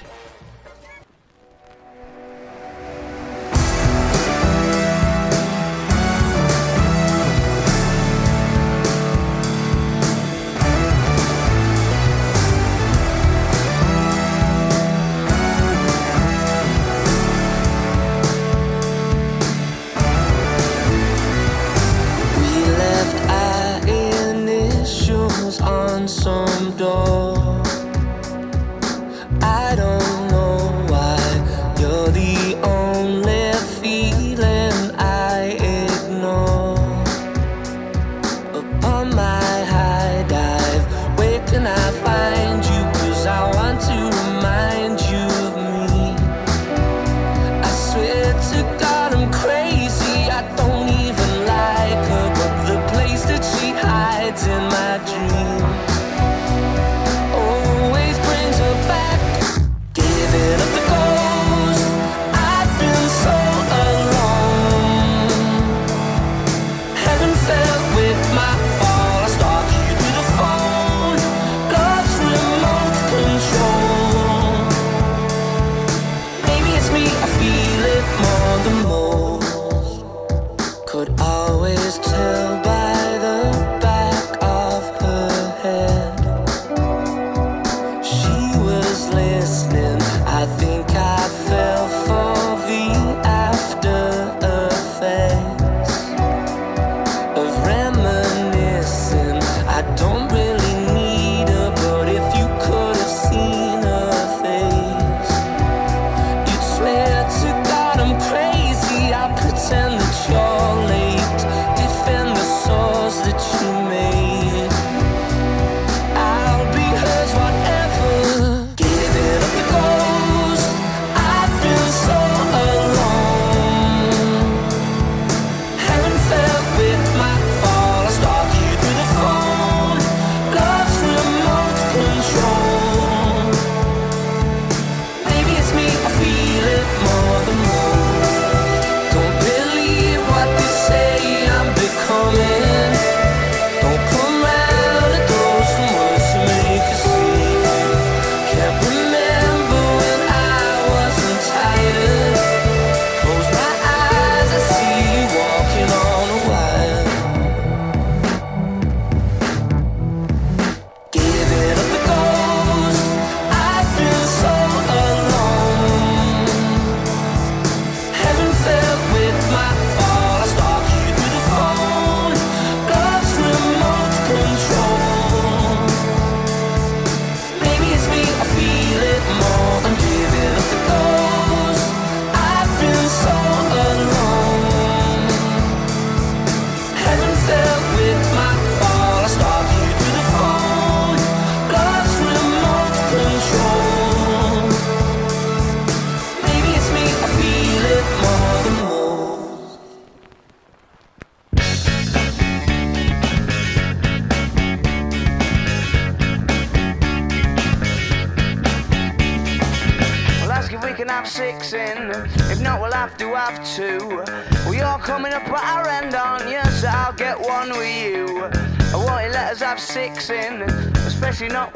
[221.44, 221.73] She know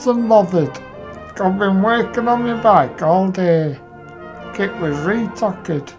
[0.00, 0.78] Lots and bothered.
[1.42, 3.78] I've been working on my bike all day.
[4.58, 5.92] It was retuckered.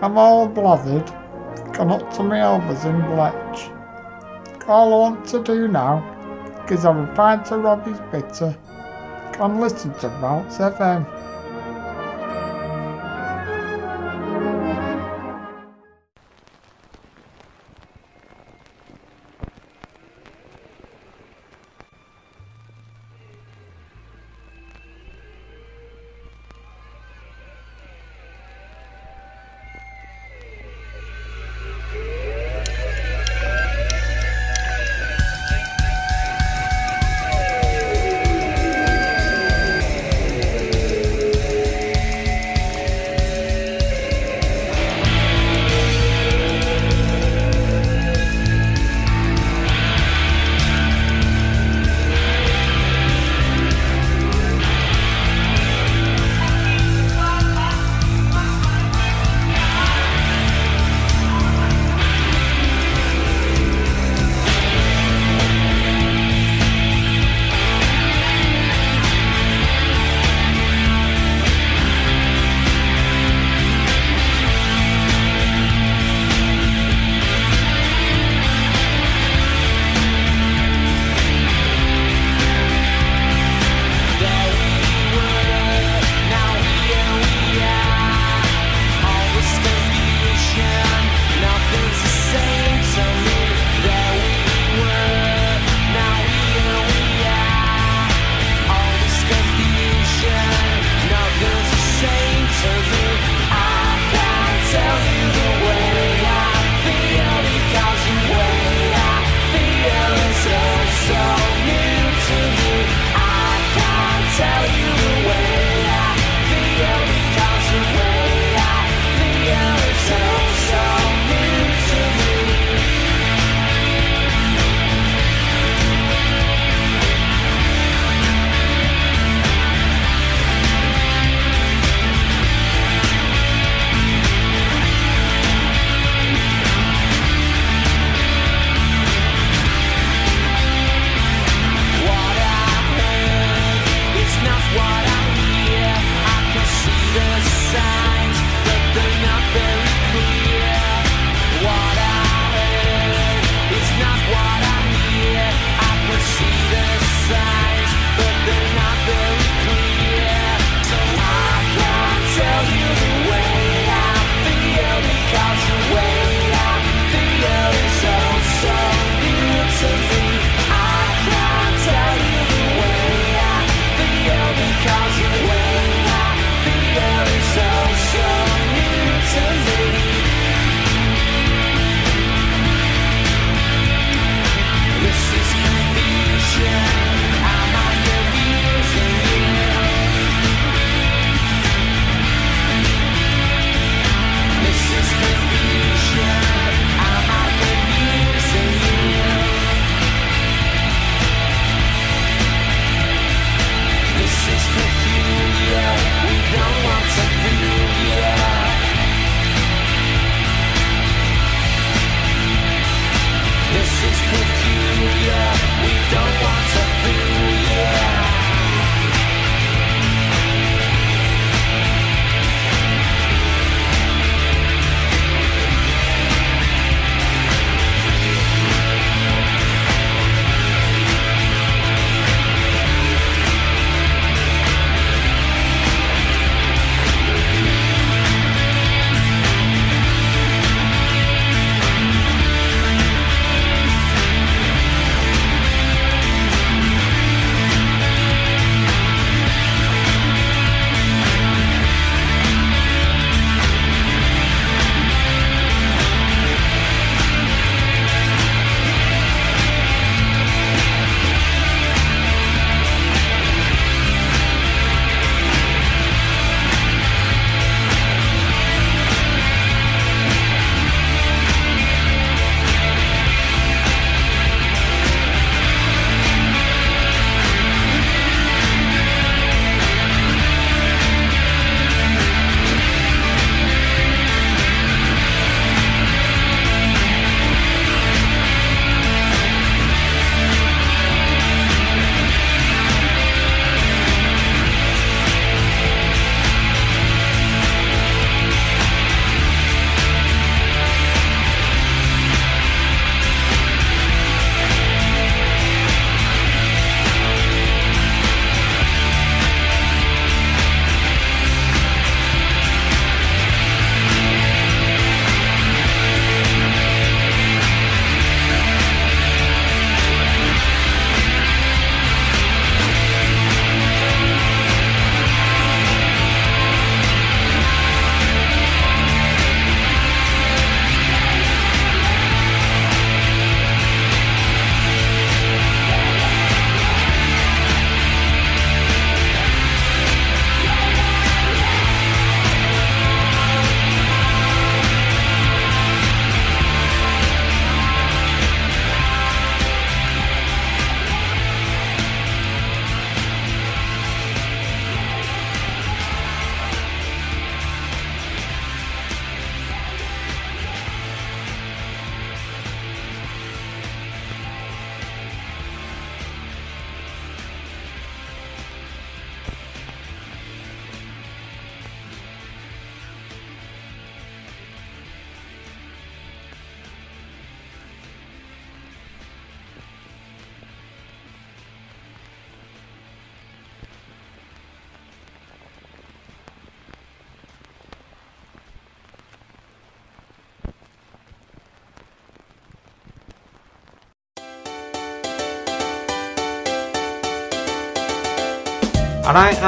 [0.00, 1.06] I'm all blathered.
[1.74, 3.68] Got up to my elbows in bletch.
[4.66, 6.00] All I want to do now
[6.70, 8.56] is have a pint of Robbie's bitter
[9.40, 11.04] and listen to Bounce FM.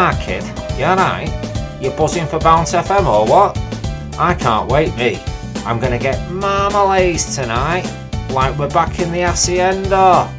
[0.01, 0.45] Ah kid,
[0.79, 1.29] you alright?
[1.83, 3.59] You buzzing for Bounce FM or what?
[4.17, 5.21] I can't wait, me.
[5.67, 7.85] I'm gonna get marmalades tonight,
[8.31, 10.38] like we're back in the hacienda.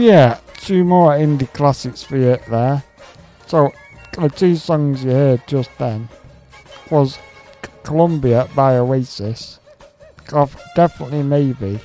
[0.00, 2.82] Yeah, two more indie classics for you there.
[3.46, 3.72] So
[4.18, 6.08] the two songs you heard just then
[6.90, 7.18] was
[7.82, 9.58] Columbia by Oasis,
[10.32, 11.80] of Definitely Maybe,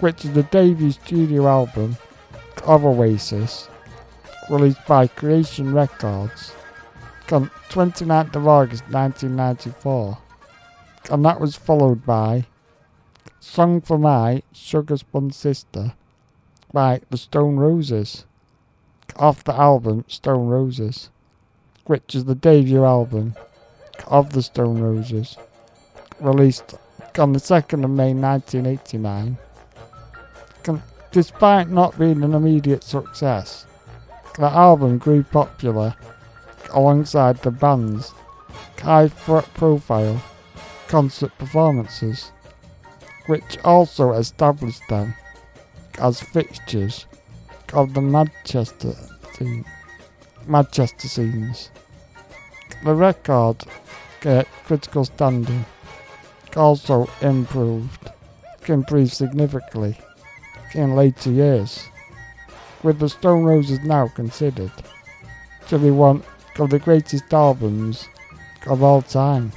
[0.00, 1.96] which is the debut studio album
[2.64, 3.68] of Oasis,
[4.50, 6.52] released by Creation Records
[7.30, 10.18] on 29th of August 1994.
[11.10, 12.46] And that was followed by
[13.38, 15.94] Song for My Sugar Spun Sister
[16.72, 18.24] by the Stone Roses.
[19.16, 21.10] Off the album Stone Roses,
[21.86, 23.34] which is the debut album
[24.06, 25.36] of the Stone Roses,
[26.20, 26.74] released
[27.18, 29.38] on the 2nd of May 1989.
[31.12, 33.64] Despite not being an immediate success,
[34.36, 35.94] the album grew popular
[36.72, 38.12] alongside the band's
[38.78, 40.22] high profile
[40.88, 42.32] concert performances,
[43.26, 45.14] which also established them
[45.98, 47.06] as fixtures
[47.72, 48.94] of the Manchester
[50.46, 51.70] Manchester scenes.
[52.84, 53.64] The record
[54.20, 55.64] get critical standing
[56.56, 58.10] also improved,
[58.66, 59.98] improved significantly
[60.74, 61.86] in later years,
[62.82, 64.72] with the Stone Roses now considered
[65.68, 66.22] to be one
[66.58, 68.08] of the greatest albums
[68.66, 69.52] of all time.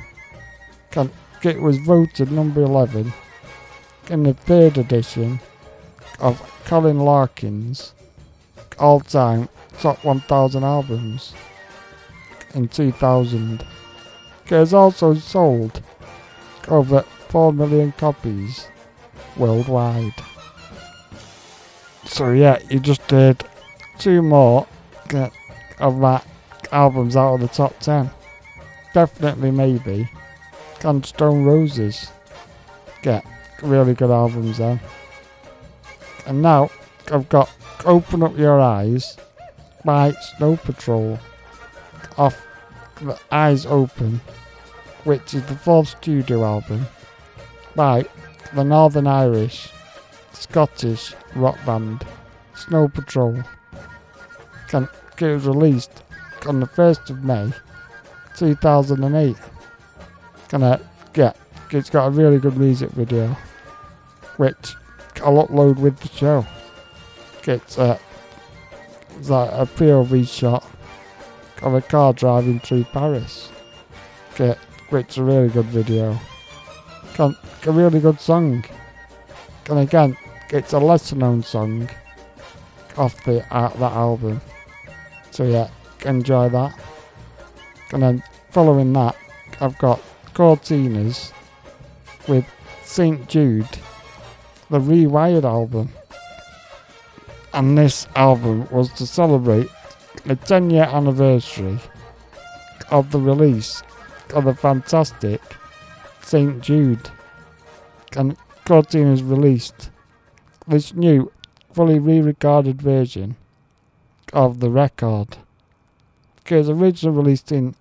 [1.42, 3.14] It was voted number 11
[4.10, 5.40] in the third edition
[6.20, 7.94] of Colin Larkin's
[8.78, 11.34] all time top 1000 albums
[12.54, 13.62] in 2000.
[13.62, 15.82] It has also sold
[16.68, 18.68] over 4 million copies
[19.38, 20.14] worldwide.
[22.06, 23.44] So, yeah, you just did
[24.00, 24.68] two more
[25.14, 25.30] uh,
[25.80, 26.22] of my
[26.72, 28.10] albums out of the top 10.
[28.94, 30.10] Definitely, maybe.
[30.84, 32.12] And Stone Roses
[33.02, 33.26] get
[33.62, 34.80] really good albums then.
[36.30, 36.70] And now
[37.12, 37.50] I've got
[37.86, 39.18] Open Up Your Eyes
[39.84, 41.18] by Snow Patrol
[42.20, 42.46] off
[43.02, 44.22] the Eyes Open,
[45.06, 46.86] which is the fourth studio album
[47.76, 48.06] by
[48.54, 49.70] the Northern Irish
[50.34, 52.06] Scottish rock band
[52.54, 53.44] Snow Patrol.
[54.68, 54.88] Can,
[55.18, 56.04] it was released
[56.46, 57.52] on the 1st of May
[58.38, 59.36] 2008.
[60.48, 60.80] Can I
[61.14, 61.36] get
[61.72, 63.36] it's got a really good music video
[64.38, 64.76] which
[65.22, 66.46] I'll upload with the show.
[67.46, 68.00] It's a,
[69.18, 70.66] it's like a POV shot
[71.62, 73.50] of a car driving through Paris.
[74.36, 74.58] Get,
[74.90, 76.18] which is a really good video.
[77.14, 77.36] Can,
[77.66, 78.64] a really good song.
[79.70, 80.18] And again,
[80.50, 81.90] it's a lesser known song
[82.98, 84.42] off the uh, that album.
[85.32, 85.70] So yeah,
[86.06, 86.80] enjoy that.
[87.92, 89.16] And then following that,
[89.60, 90.02] I've got
[90.34, 91.34] Courteeners
[92.28, 92.46] with
[92.84, 93.28] St.
[93.28, 93.68] Jude,
[94.70, 95.90] the Rewired album.
[97.54, 99.70] And this album was to celebrate
[100.26, 101.80] the 10 year anniversary
[102.92, 103.82] of the release
[104.34, 105.42] of the fantastic
[106.22, 106.62] St.
[106.62, 107.10] Jude.
[108.16, 109.90] And Courteeners released
[110.68, 111.32] this new,
[111.74, 113.36] fully re recorded version
[114.32, 115.38] of the record.
[116.46, 117.76] It was originally released in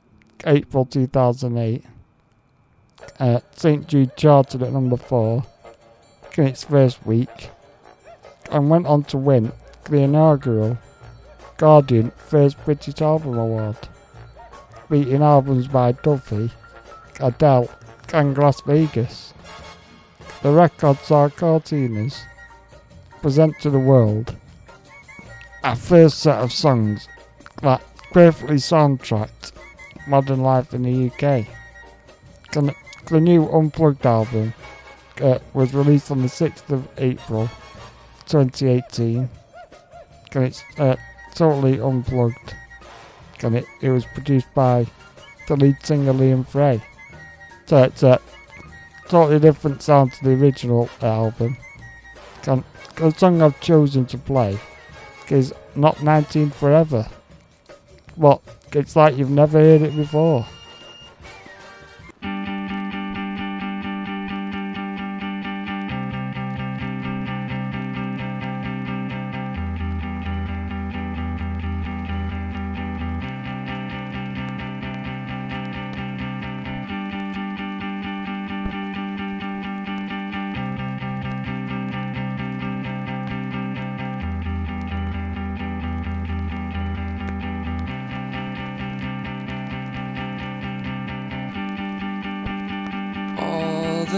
[0.47, 1.85] April 2008.
[3.19, 3.87] Uh, St.
[3.87, 5.45] Jude charted at number 4
[6.39, 7.51] in its first week
[8.51, 9.53] and went on to win
[9.91, 10.79] the inaugural
[11.57, 13.77] Guardian First British Album Award,
[14.89, 16.51] beating albums by Duffy,
[17.21, 17.69] Adele,
[18.13, 19.35] and Las Vegas.
[20.43, 22.23] The record saw Courteeners
[23.21, 24.37] present to the world
[25.65, 27.09] a first set of songs
[27.63, 27.83] that
[28.13, 29.53] perfectly soundtracked
[30.07, 31.47] modern life in the UK.
[32.53, 34.55] The new Unplugged album
[35.21, 37.49] uh, was released on the 6th of April
[38.27, 39.29] 2018.
[40.33, 40.97] And it's uh,
[41.35, 42.55] totally unplugged.
[43.43, 44.87] And it, it was produced by
[45.47, 46.83] the lead singer Liam Fray.
[47.67, 48.21] So it's a
[49.09, 51.57] totally different sound to the original album.
[52.47, 52.65] And
[52.97, 54.59] the song I've chosen to play
[55.29, 57.09] is Not 19 Forever.
[58.17, 58.41] But
[58.73, 60.47] it's like you've never heard it before.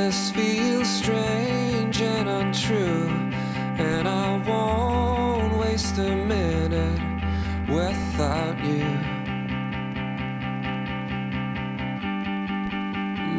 [0.06, 3.08] This feels strange and untrue,
[3.88, 7.02] and I won't waste a minute
[7.68, 8.88] without you.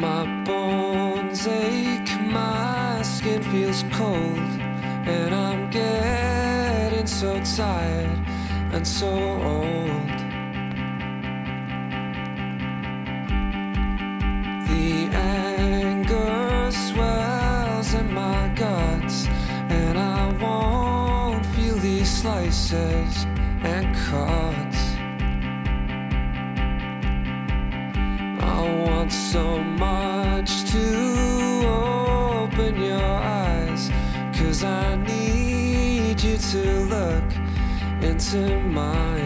[0.06, 4.50] My bones ache, my skin feels cold,
[5.16, 8.18] and I'm getting so tired
[8.74, 9.81] and so old.
[22.72, 23.26] Slices
[23.64, 24.78] and cards.
[28.40, 30.86] I want so much to
[31.66, 33.90] open your eyes,
[34.36, 36.62] cause I need you to
[36.94, 37.28] look
[38.02, 39.21] into mine.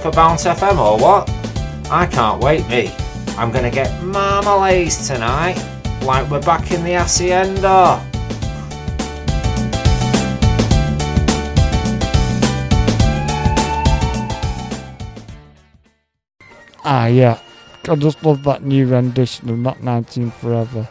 [0.00, 1.28] For Bounce FM or what?
[1.90, 2.90] I can't wait, me.
[3.36, 5.56] I'm gonna get marmalades tonight,
[6.02, 8.06] like we're back in the hacienda.
[16.82, 17.38] Ah, yeah.
[17.86, 20.88] I just love that new rendition of Not 19 Forever.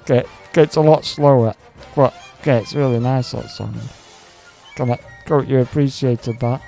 [0.00, 1.54] Okay, gets a lot slower,
[1.94, 3.78] but okay, it's really nice that song.
[4.74, 4.98] Can I
[5.28, 6.60] hope you appreciated that?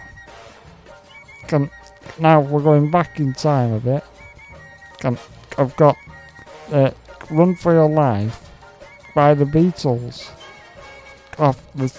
[2.19, 4.05] Now we're going back in time a bit.
[5.59, 5.97] I've got
[6.73, 6.91] uh,
[7.31, 8.51] "Run for Your Life"
[9.15, 10.31] by the Beatles
[11.39, 11.93] off the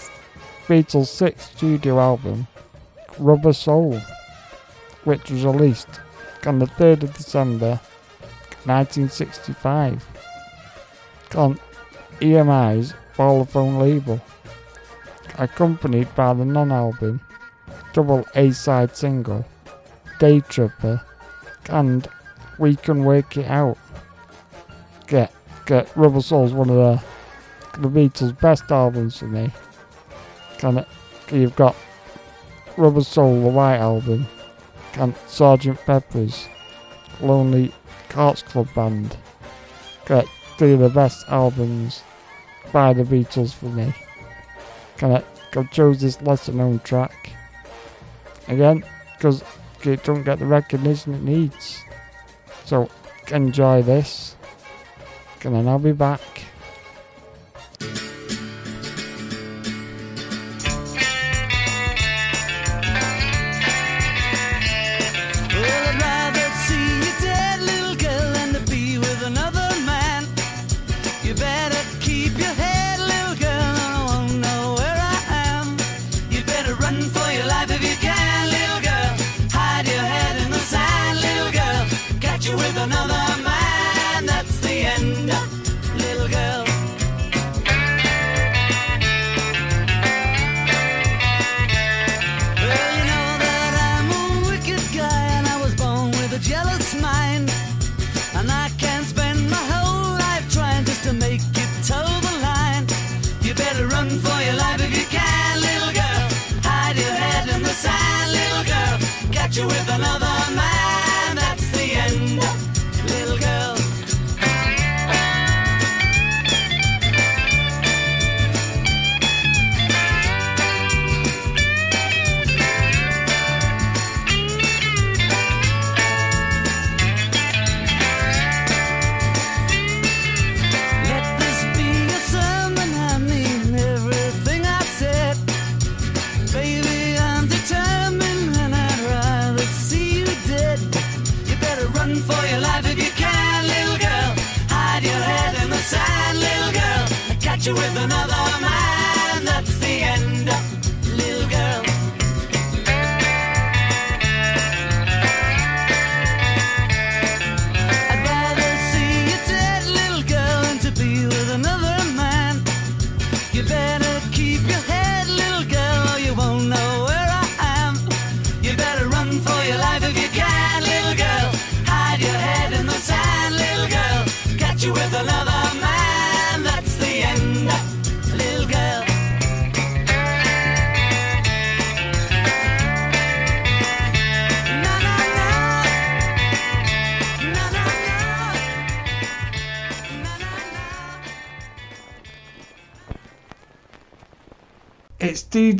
[0.67, 2.47] Beatles' sixth studio album,
[3.19, 3.99] "Rubber Soul,"
[5.03, 5.99] which was released
[6.45, 7.79] on the 3rd of December
[8.65, 10.05] 1965
[11.35, 11.59] on
[12.21, 14.19] EMI's Parlophone label,
[15.37, 17.19] accompanied by the non-album
[17.95, 19.45] double A-side single
[20.19, 21.01] Day Tripper
[21.69, 22.05] and
[22.59, 23.77] We Can Work It Out.
[25.07, 25.33] Get
[25.65, 27.03] get Rubber Soul's one of the
[27.79, 29.49] the Beatles' best albums for me.
[30.57, 30.87] Kind of,
[31.31, 31.73] you've got
[32.75, 34.27] Rubber Soul, the White Album,
[34.95, 36.49] and Sergeant Pepper's
[37.21, 37.73] Lonely
[38.11, 39.15] Hearts Club Band.
[40.05, 40.27] Get
[40.57, 42.03] three of the best albums
[42.73, 43.93] by the Beatles for me.
[44.97, 47.34] Kind of, I chose this lesser known track
[48.47, 48.83] again
[49.15, 49.43] because
[49.83, 51.83] it don't get the recognition it needs.
[52.65, 52.89] So
[53.31, 54.35] enjoy this.
[55.43, 56.21] And then I'll be back.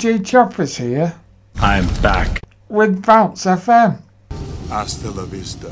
[0.05, 1.15] Choppers here.
[1.55, 2.43] I'm back.
[2.69, 3.97] With Bounce FM.
[4.69, 5.67] Hasta la vista,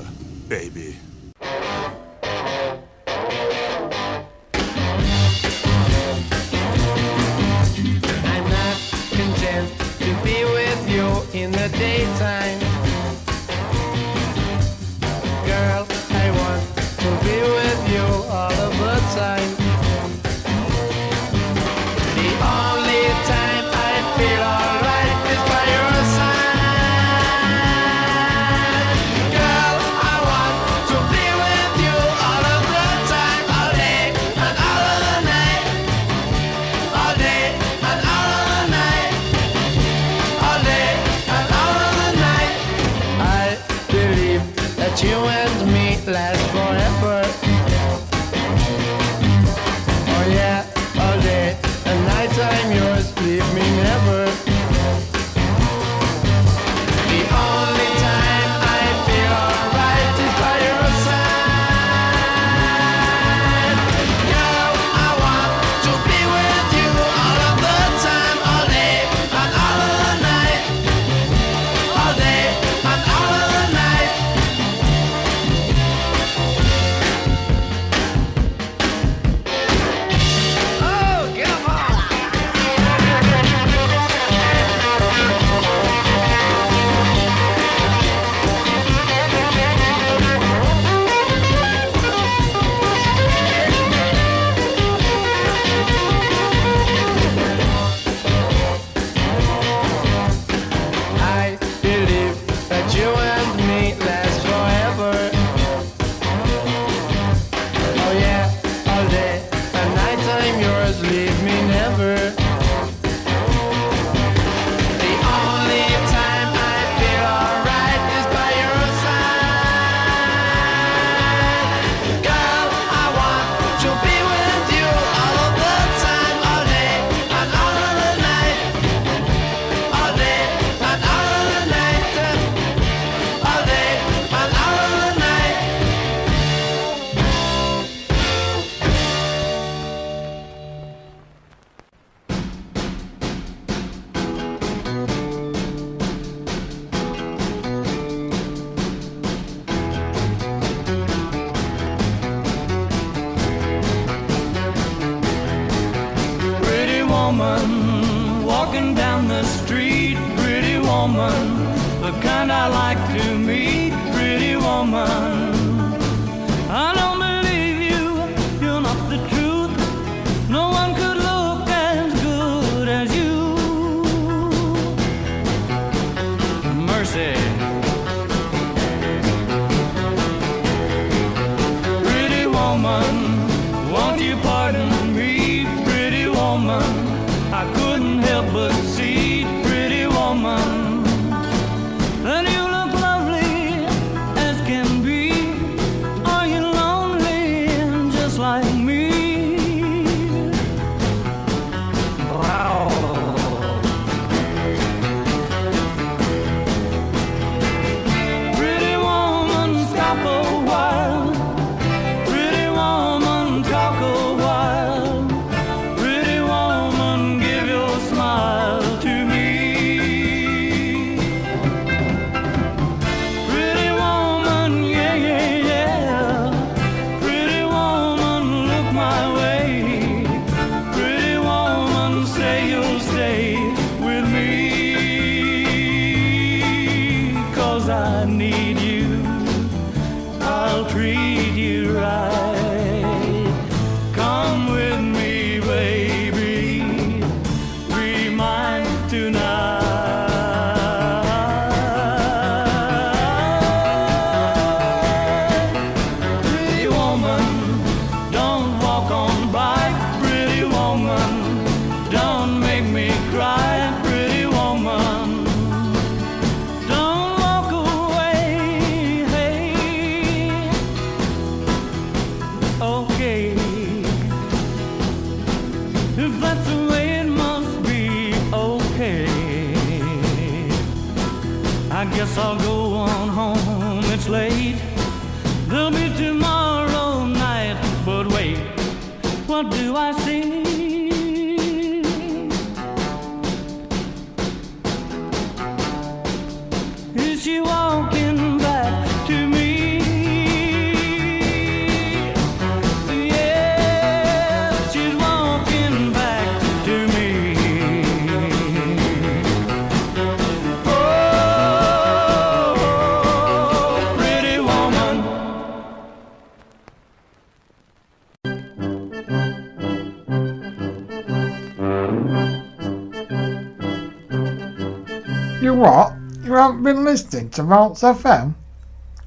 [327.33, 328.53] listening to Malts FM.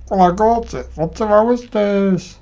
[0.09, 2.39] Well, I got it for two hours days.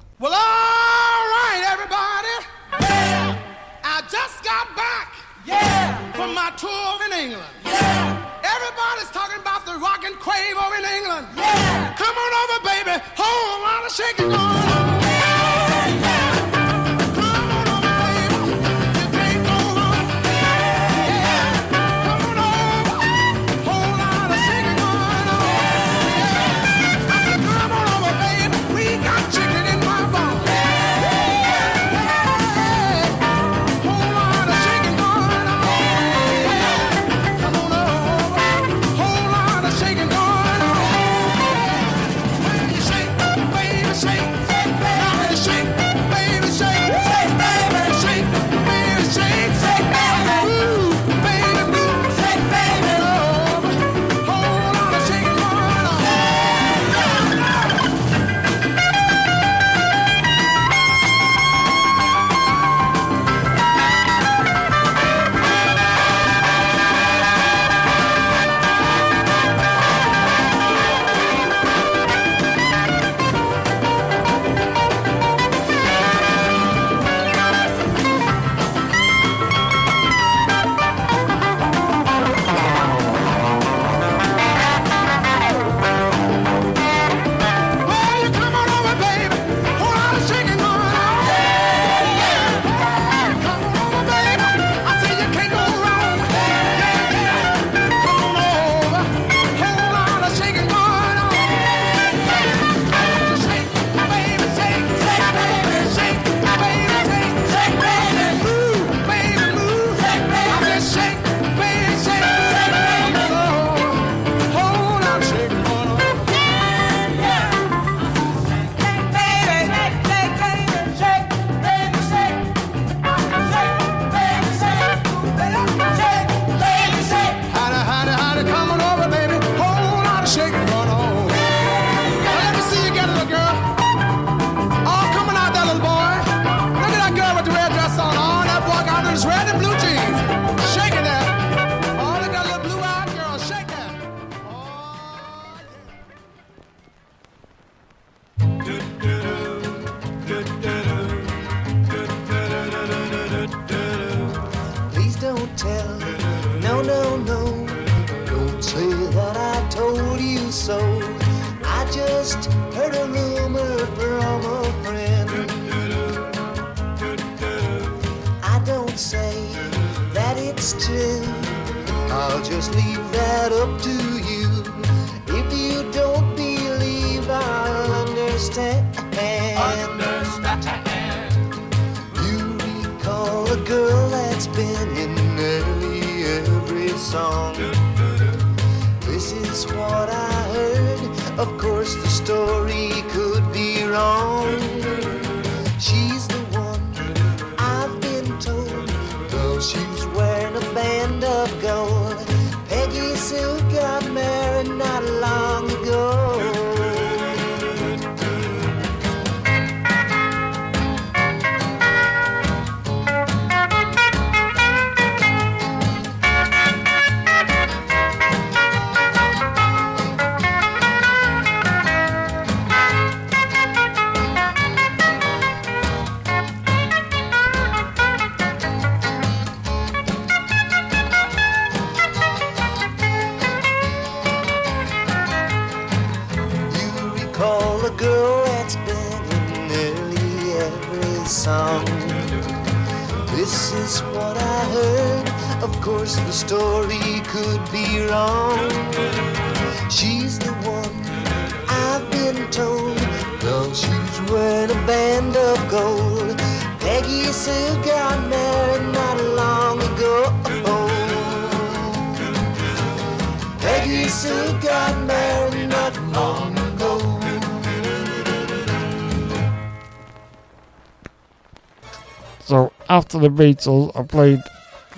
[273.25, 274.43] the Beatles, I played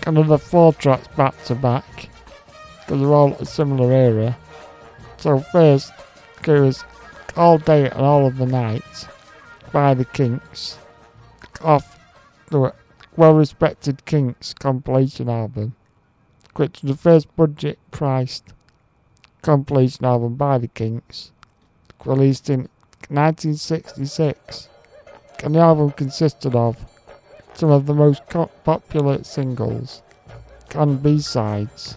[0.01, 2.09] kind of the four tracks back to back
[2.81, 4.37] because they're all a similar era.
[5.17, 5.93] So first,
[6.47, 6.85] it was
[7.37, 9.09] All Day and All of the Night
[9.73, 10.79] by the Kinks
[11.61, 11.99] off
[12.51, 12.73] the
[13.17, 15.75] well-respected Kinks compilation album,
[16.55, 18.53] which was the first budget-priced
[19.43, 21.33] compilation album by the Kinks,
[22.05, 22.69] released in
[23.09, 24.69] 1966.
[25.45, 26.87] And the album consisted of
[27.57, 28.23] some of the most
[28.65, 30.03] popular singles
[30.75, 31.97] and B-sides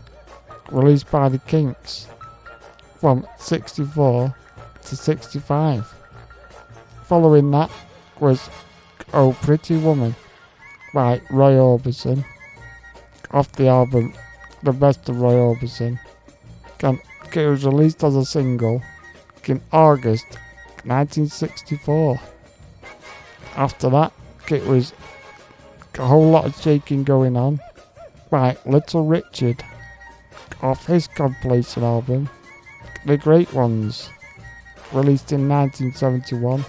[0.71, 2.07] released by the Kinks
[2.97, 4.33] from 64
[4.83, 5.93] to 65.
[7.03, 7.69] Following that
[8.21, 8.49] was
[9.13, 10.15] Oh Pretty Woman
[10.93, 12.23] by Roy Orbison
[13.31, 14.13] off the album
[14.63, 15.99] The Best of Roy Orbison.
[16.81, 18.81] It was released as a single
[19.43, 20.25] in August
[20.85, 22.19] 1964.
[23.55, 24.13] After that,
[24.49, 24.93] it was
[25.99, 27.59] a whole lot of shaking going on
[28.31, 29.63] Right, Little Richard
[30.61, 32.29] off his compilation album,
[33.05, 34.09] The Great Ones,
[34.93, 36.63] released in 1971.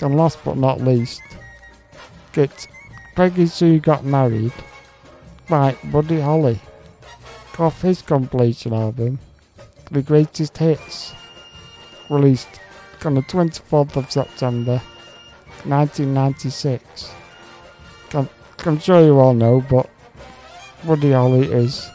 [0.00, 1.22] And last but not least,
[2.34, 2.66] it's
[3.14, 4.52] Peggy Sue Got Married
[5.48, 6.60] by Buddy Holly
[7.56, 9.20] off his compilation album,
[9.92, 11.12] The Greatest Hits,
[12.10, 12.60] released
[13.04, 14.82] on the 24th of September
[15.64, 17.12] 1996.
[18.14, 18.28] I'm,
[18.64, 19.88] I'm sure you all know, but
[20.86, 21.88] Buddy Holly is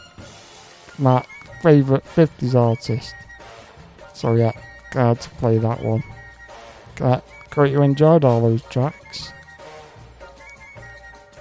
[0.99, 1.26] my
[1.61, 3.15] favourite 50s artist.
[4.14, 4.52] So yeah,
[4.91, 6.03] glad to play that one.
[6.95, 9.31] Glad, glad you enjoyed all those tracks.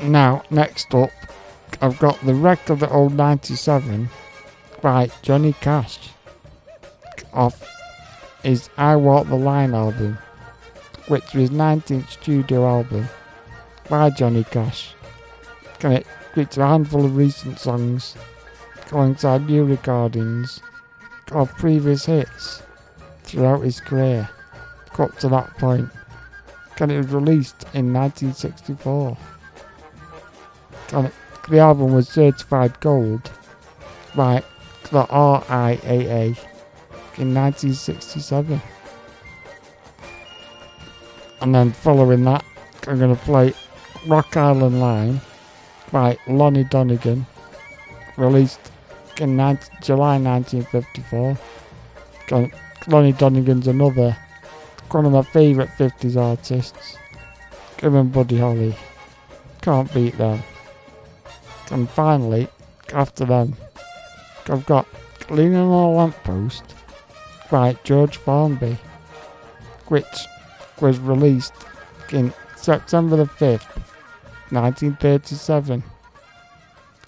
[0.00, 1.10] Now, next up,
[1.80, 4.08] I've got the Wreck of the old 97
[4.80, 6.10] by Johnny Cash
[7.32, 7.68] off
[8.42, 10.18] his I Walk the Line album,
[11.08, 13.08] which was his 19th studio album
[13.88, 14.94] by Johnny Cash.
[15.84, 18.16] It features a handful of recent songs
[18.90, 20.60] alongside new recordings
[21.32, 22.62] of previous hits
[23.24, 24.28] throughout his career
[24.98, 25.88] up to that point.
[26.78, 29.16] And it was released in 1964.
[30.92, 31.12] And
[31.48, 33.30] the album was certified gold
[34.14, 34.42] by
[34.90, 36.36] the RIAA
[37.18, 38.60] in 1967.
[41.40, 42.44] And then following that,
[42.86, 43.54] I'm going to play
[44.06, 45.20] Rock Island Line
[45.92, 47.26] by Lonnie Donegan,
[48.16, 48.72] released
[49.20, 51.38] in 19, July 1954.
[52.26, 52.52] Gon-
[52.88, 54.16] Lonnie Donegan's another
[54.90, 56.96] one of my favourite 50s artists.
[57.80, 58.74] Him and Buddy Holly.
[59.60, 60.42] Can't beat them.
[61.70, 62.48] And finally,
[62.92, 63.56] after them,
[64.48, 64.86] I've got
[65.30, 66.74] Leaning on a Lamppost
[67.50, 68.76] by George Formby,
[69.86, 70.26] which
[70.80, 71.54] was released
[72.10, 73.82] in September the 5th,
[74.52, 75.82] 1937.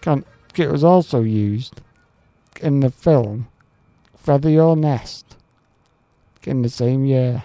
[0.07, 0.25] And
[0.57, 1.81] it was also used
[2.61, 3.49] in the film
[4.17, 5.37] Feather Your Nest
[6.45, 7.45] in the same year.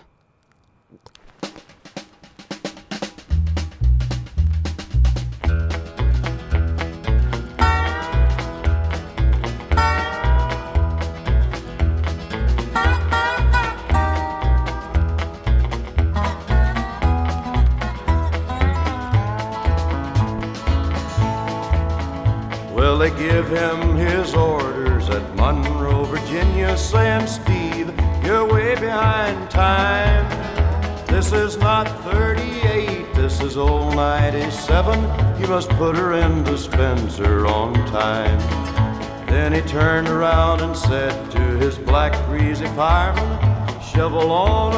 [40.79, 44.73] Said to his black greasy fireman, Shovel on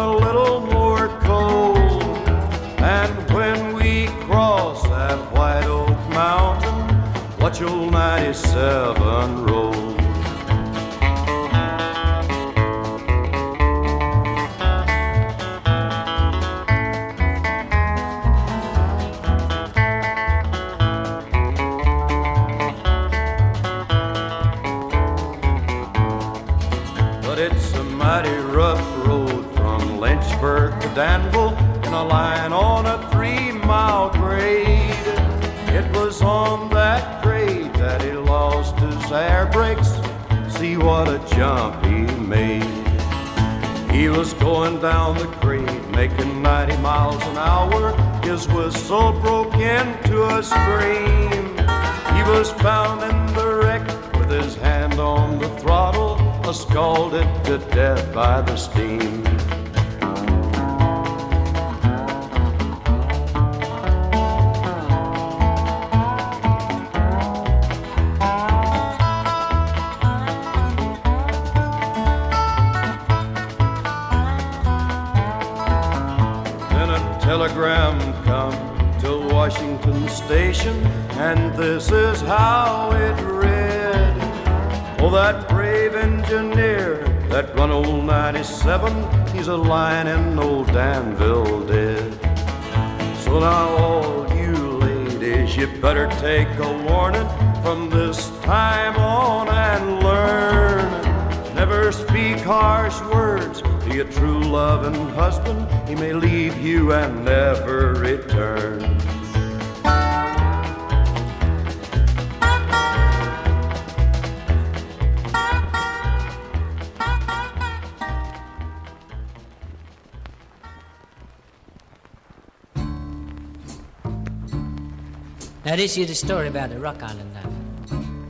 [125.64, 128.28] Now, this is the story about the Rock Island Line.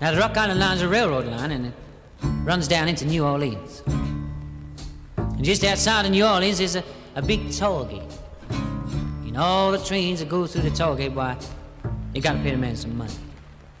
[0.00, 1.74] Now, the Rock Island Line is a railroad line, and it
[2.42, 3.82] runs down into New Orleans.
[5.18, 6.84] And just outside of New Orleans is a,
[7.16, 8.00] a big toll gate.
[8.50, 11.36] And all the trains that go through the toll gate, why,
[12.14, 13.12] you gotta pay the man some money.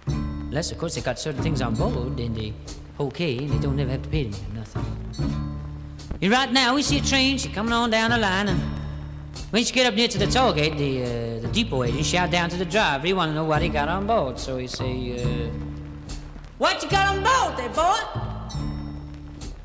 [0.08, 2.52] Unless, of course, they got certain things on board, then they
[3.00, 4.84] okay, and they don't ever have to pay them nothing.
[6.20, 8.77] And right now, we see a train, she coming on down the line, and
[9.50, 12.30] when she get up near to the toll gate, the, uh, the depot agent shout
[12.30, 13.06] down to the driver.
[13.06, 14.38] He want to know what he got on board.
[14.38, 15.50] So he say, uh,
[16.58, 17.98] What you got on board there, boy?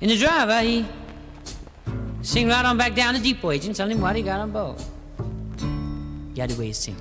[0.02, 0.86] And the driver, he
[2.22, 4.52] sing right on back down to the depot agent, tell him what he got on
[4.52, 4.82] board.
[6.34, 6.98] Yeah, the way he sing.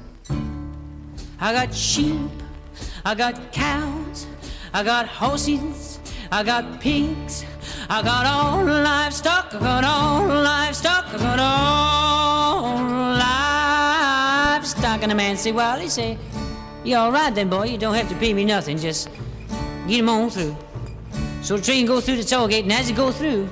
[1.41, 2.31] I got sheep,
[3.05, 4.27] I got cows,
[4.73, 5.99] I got horses,
[6.31, 7.45] I got pigs,
[7.89, 12.75] I got all livestock, I got all livestock, I got all
[14.59, 15.03] livestock.
[15.03, 16.19] And the man say, well, he say,
[16.85, 19.09] you all right then, boy, you don't have to pay me nothing, just
[19.89, 20.57] get him on through.
[21.43, 23.49] So the train goes through the toll gate, and as it go through,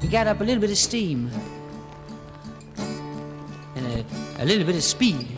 [0.00, 1.30] he got up a little bit of steam
[3.76, 4.04] and a,
[4.38, 5.28] a little bit of speed.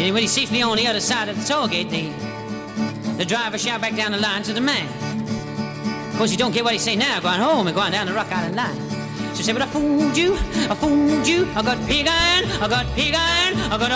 [0.00, 2.10] And when he's safely on the other side of the toll gate, the,
[3.18, 4.88] the driver shout back down the line to the man.
[6.08, 8.14] Of course, you don't get what he say now, going home and going down the
[8.14, 8.80] Rock Island line.
[9.34, 10.38] She said, but I fooled you,
[10.70, 13.92] I fooled you, I got pig iron, I got pig iron, I got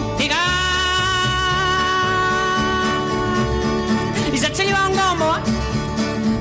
[0.00, 0.48] all pig iron.
[4.32, 5.42] He said, tell you I'm going, boy.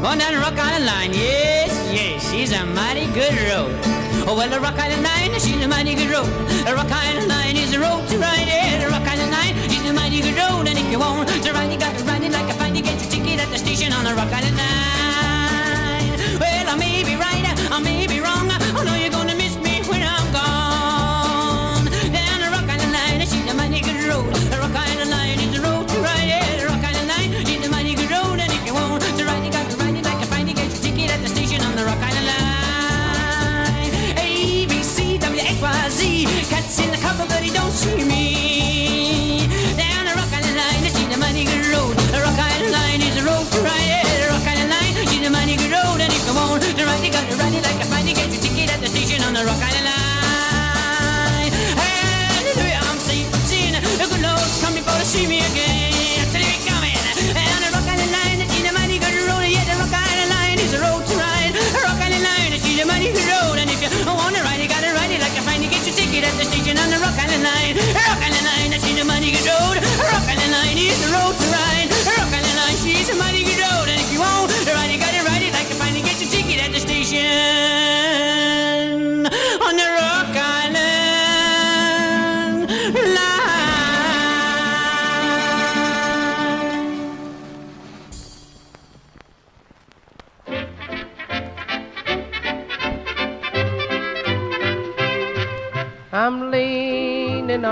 [0.02, 3.97] Going down the Rock Island line, yes, yes, she's a mighty good road.
[4.30, 6.28] Oh, well, the Rock Island line, she's a mighty good road.
[6.68, 8.84] The Rock Island line is a road to ride it.
[8.84, 10.68] The Rock Island line is a mighty good road.
[10.68, 12.76] And if you want to ride, you got to ride it like a fine.
[12.76, 15.07] You get your ticket at the station on the Rock Island line.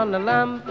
[0.05, 0.63] On the lamp.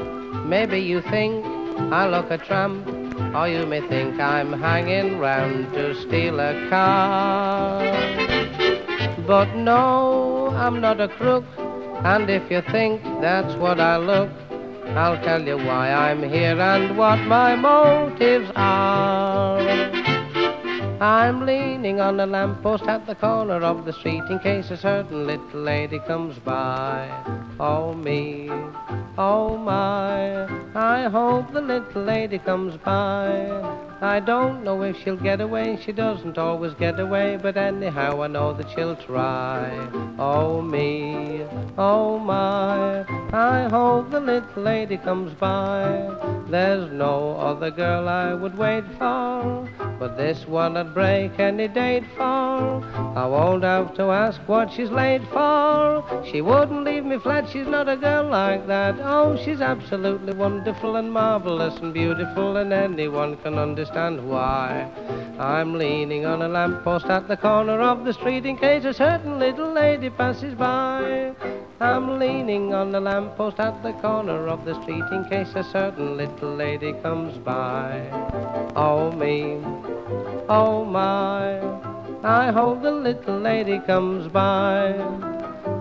[0.46, 1.44] Maybe you think
[1.92, 2.86] I look a tramp,
[3.34, 7.82] or you may think I'm hanging round to steal a car.
[9.26, 11.44] But no, I'm not a crook,
[12.04, 14.30] and if you think that's what I look,
[15.02, 20.03] I'll tell you why I'm here and what my motives are.
[21.04, 25.26] I'm leaning on a lamppost at the corner of the street in case a certain
[25.26, 27.10] little lady comes by.
[27.60, 28.48] Oh me,
[29.18, 33.93] oh my, I hope the little lady comes by.
[34.04, 38.26] I don't know if she'll get away, she doesn't always get away, but anyhow I
[38.26, 39.70] know that she'll try.
[40.18, 41.42] Oh me,
[41.78, 45.86] oh my, I hope the little lady comes by.
[46.50, 49.66] There's no other girl I would wait for,
[49.98, 52.84] but this one I'd break any date for.
[53.16, 56.04] I won't have to ask what she's late for.
[56.30, 58.96] She wouldn't leave me flat, she's not a girl like that.
[59.00, 64.90] Oh, she's absolutely wonderful and marvelous and beautiful, and anyone can understand why.
[65.38, 69.38] I'm leaning on a lamppost at the corner of the street in case a certain
[69.38, 71.32] little lady passes by.
[71.80, 76.16] I'm leaning on the lamppost at the corner of the street in case a certain
[76.16, 78.08] little lady comes by.
[78.74, 79.60] Oh me,
[80.48, 81.58] oh my,
[82.22, 84.94] I hope the little lady comes by.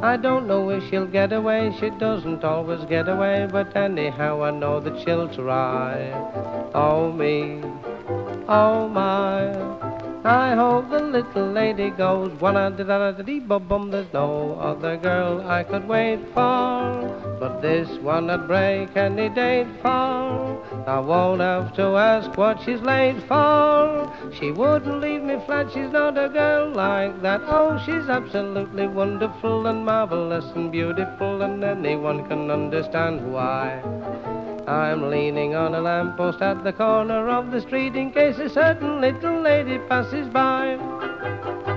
[0.02, 4.52] I don't know if she'll get away, she doesn't always get away, but anyhow I
[4.52, 6.12] know that she'll try.
[6.76, 7.62] Oh me,
[8.48, 9.74] oh my.
[10.26, 13.92] I hope the little lady goes one da da da dee bum bum.
[13.92, 19.68] There's no other girl I could wait for, but this one I'd break any date
[19.82, 20.64] for.
[20.88, 24.10] I won't have to ask what she's late for.
[24.40, 25.72] She wouldn't leave me flat.
[25.74, 27.42] She's not a girl like that.
[27.44, 34.43] Oh, she's absolutely wonderful and marvelous and beautiful, and anyone can understand why.
[34.68, 39.02] I'm leaning on a lamppost at the corner of the street in case a certain
[39.02, 41.73] little lady passes by.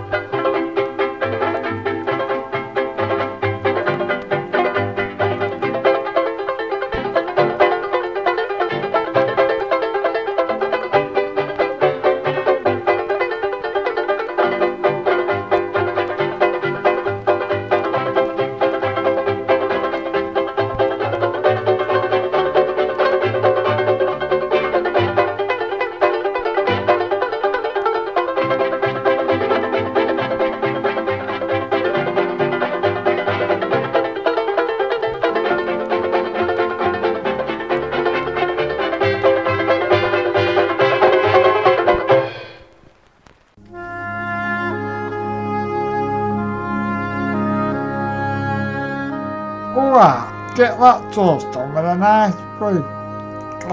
[51.16, 52.84] Toast on with a nice brew.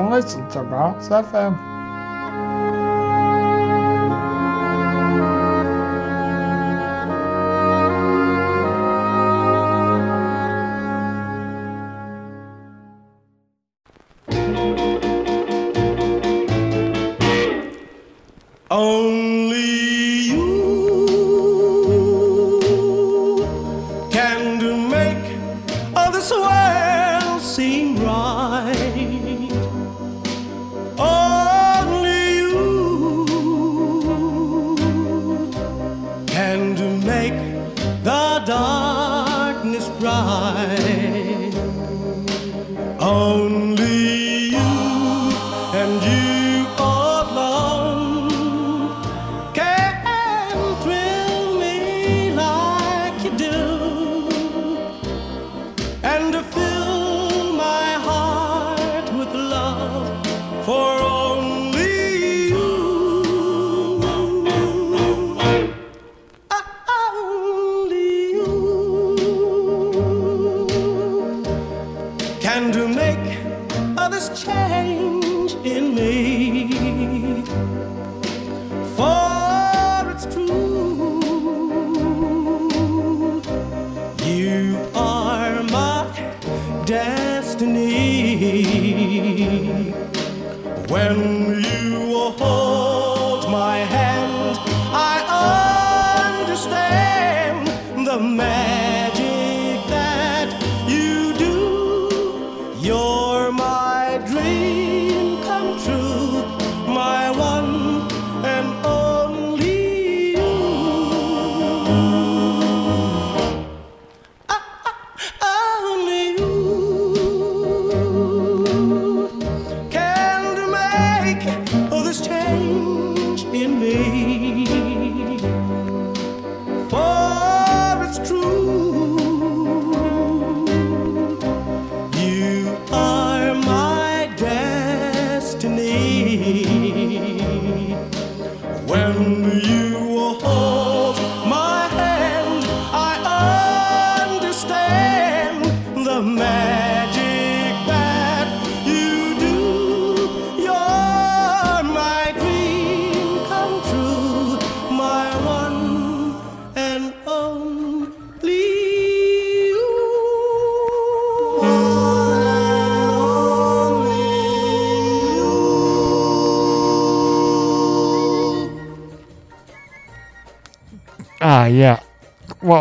[0.10, 1.73] Listen to Bounce FM.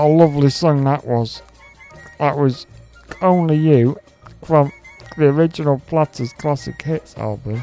[0.02, 1.42] A lovely song that was.
[2.18, 2.66] That was
[3.20, 4.00] Only You
[4.42, 4.72] from
[5.16, 7.62] the original Platters Classic Hits album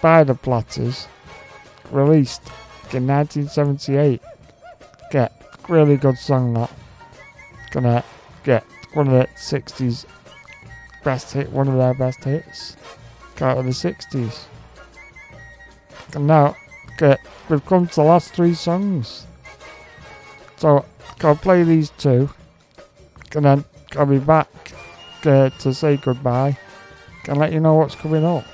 [0.00, 1.08] by the Platters,
[1.90, 2.42] released
[2.92, 4.22] in 1978.
[5.10, 5.32] Get
[5.68, 6.70] really good song that.
[7.72, 8.04] Gonna
[8.44, 8.62] get
[8.92, 10.06] one of the 60s
[11.02, 12.76] best hit, one of their best hits
[13.40, 14.44] out of the 60s.
[16.14, 16.54] And now,
[16.98, 19.26] get, we've come to the last three songs.
[20.58, 20.84] So,
[21.20, 22.28] I'll play these two,
[23.34, 23.64] and then
[23.96, 24.48] I'll be back
[25.24, 26.58] uh, to say goodbye
[27.28, 28.44] and let you know what's coming up.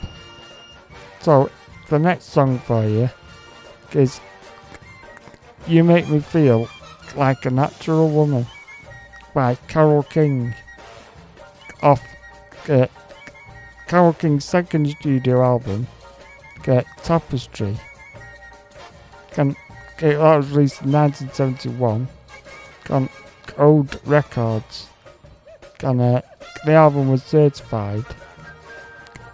[1.20, 1.50] So,
[1.89, 3.08] the next song for you
[3.92, 4.20] is
[5.66, 6.68] You Make Me Feel
[7.16, 8.47] Like a Natural Woman
[9.34, 10.55] by Carole King
[11.83, 12.02] off
[12.68, 12.86] uh,
[13.86, 15.86] Carole King's second studio album,
[16.66, 17.78] uh, Tapestry.
[19.36, 19.57] And
[20.01, 22.09] it was released in 1971
[22.91, 23.09] on
[23.59, 24.89] Ode Records.
[25.83, 26.23] And uh,
[26.65, 28.05] the album was certified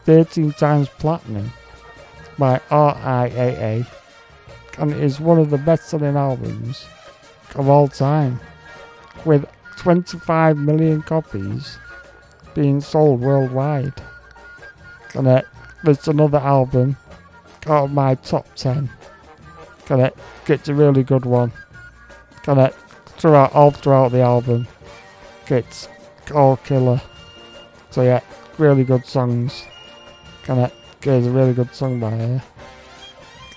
[0.05, 1.53] 13 times platinum
[2.39, 3.87] by RIAA.
[4.79, 6.87] And it is one of the best selling albums
[7.55, 8.41] of all time,
[9.25, 9.45] with
[9.77, 11.79] 25 million copies
[12.55, 13.95] being sold worldwide.
[15.15, 15.43] And uh,
[15.85, 16.97] there's another album
[17.67, 18.91] out of my top 10.
[19.91, 20.12] Of
[20.47, 21.52] gets a really good one.
[22.47, 22.75] Of
[23.19, 24.69] throughout all throughout the album,
[25.47, 25.89] gets
[26.35, 27.01] all killer.
[27.91, 28.20] So yeah,
[28.59, 29.65] really good songs.
[30.49, 32.43] Of gets a really good song by her.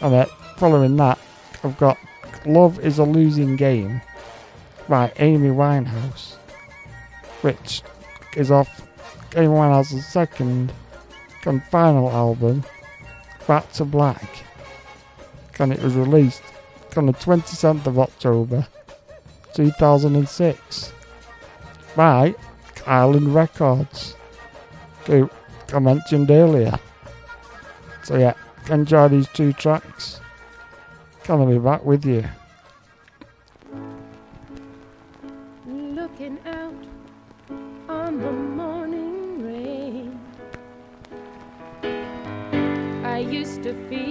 [0.02, 0.26] Uh,
[0.58, 1.20] following that,
[1.64, 1.98] I've got
[2.46, 4.02] "Love Is a Losing Game"
[4.90, 6.36] by Amy Winehouse,
[7.42, 7.82] which
[8.36, 8.88] is off
[9.36, 10.74] Amy Winehouse's second
[11.46, 12.64] and final album,
[13.48, 14.43] Back to Black.
[15.60, 16.42] And it was released
[16.98, 18.68] on the 27th of October
[19.54, 20.94] 2006
[21.96, 22.36] by
[22.86, 24.16] Island Records,
[25.06, 25.30] who
[25.72, 26.78] I mentioned earlier.
[28.04, 28.34] So yeah,
[28.70, 30.20] enjoy these two tracks.
[31.24, 32.26] Gonna be back with you.
[35.66, 36.74] Looking out
[37.88, 40.20] on the morning rain.
[43.06, 44.03] I used to feel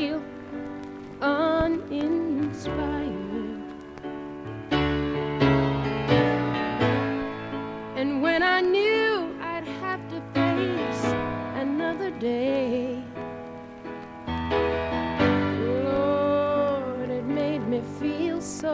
[1.81, 3.63] uninspired.
[7.97, 11.05] And when I knew I'd have to face
[11.65, 13.03] another day,
[15.85, 18.73] Lord, it made me feel so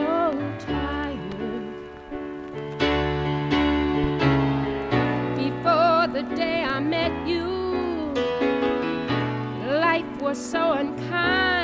[0.59, 1.19] tired.
[5.35, 7.45] Before the day I met you,
[9.79, 11.58] life was so unkind.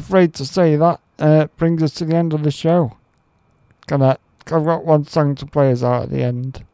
[0.00, 2.96] Afraid to say that uh, brings us to the end of the show.
[3.86, 6.64] Gonna, I've got one song to play us out at the end.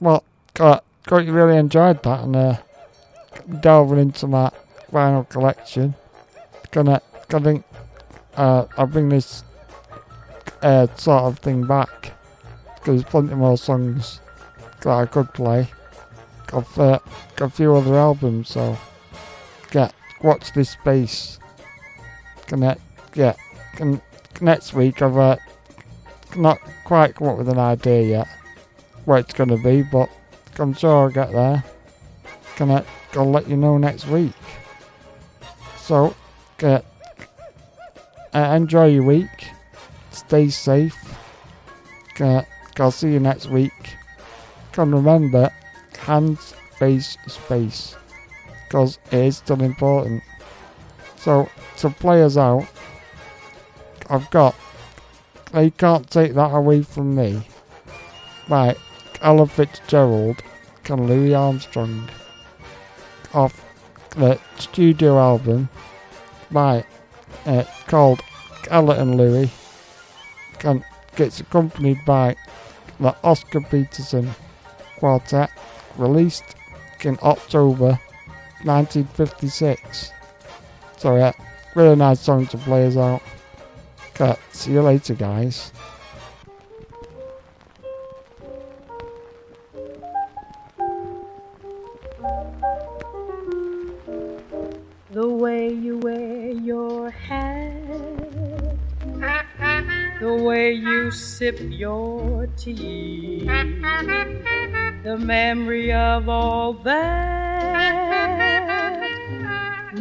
[0.00, 0.24] Well,
[0.54, 2.56] got, got you really enjoyed that and uh,
[3.60, 4.50] delving into my
[4.92, 5.94] vinyl collection.
[6.70, 7.00] Gonna,
[7.30, 7.64] I think
[8.36, 9.44] uh, I'll bring this
[10.62, 12.12] uh, sort of thing back
[12.74, 14.20] because there's plenty more songs
[14.82, 15.68] that I could play.
[16.48, 16.98] Got, uh,
[17.36, 18.76] got a few other albums, so
[19.70, 21.38] get watch this space.
[22.52, 22.76] Gonna
[23.14, 23.34] yeah,
[23.76, 23.98] can,
[24.42, 25.38] next week I've uh,
[26.36, 28.28] not quite come up with an idea yet
[29.06, 30.10] what it's gonna be, but
[30.58, 31.64] I'm sure I'll get there.
[32.56, 34.34] Gonna I'll let you know next week.
[35.78, 36.14] So,
[36.58, 36.84] get
[38.34, 39.48] uh, enjoy your week.
[40.10, 41.16] Stay safe.
[42.20, 42.42] Uh,
[42.78, 43.96] I'll see you next week.
[44.72, 45.50] Can remember,
[46.00, 47.96] hands, face, space.
[48.68, 50.22] Because it is still important.
[51.22, 52.66] So, to play us out,
[54.10, 54.56] I've got
[55.52, 57.46] They Can't Take That Away From Me.
[58.48, 58.74] By
[59.20, 60.42] Ella Fitzgerald
[60.88, 62.10] and Louis Armstrong
[63.32, 63.64] off
[64.16, 65.68] the studio album.
[66.50, 66.84] By
[67.46, 68.20] uh, called
[68.68, 69.48] Ella and Louis
[70.64, 70.84] and
[71.14, 72.34] gets accompanied by
[72.98, 74.28] the Oscar Peterson
[74.98, 75.50] Quartet
[75.96, 76.56] released
[77.04, 78.00] in October
[78.64, 80.10] 1956
[81.02, 81.32] so yeah
[81.74, 83.20] really nice song to play us out
[84.14, 84.38] Cut.
[84.52, 85.72] see you later guys
[95.10, 97.74] The way you wear your hat,
[100.20, 103.44] the way you sip your tea,
[105.04, 108.01] the memory of all that.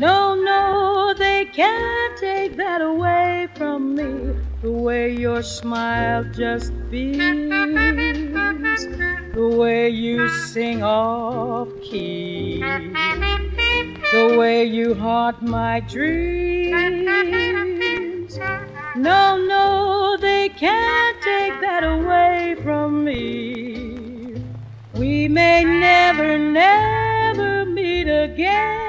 [0.02, 4.36] No, no, they can't take that away from me.
[4.64, 7.52] The way your smile just beams,
[9.36, 12.64] the way you sing off key
[14.12, 16.74] the way you haunt my dreams.
[18.96, 24.44] No, no, they can't take that away from me.
[24.96, 28.81] We may never, never meet again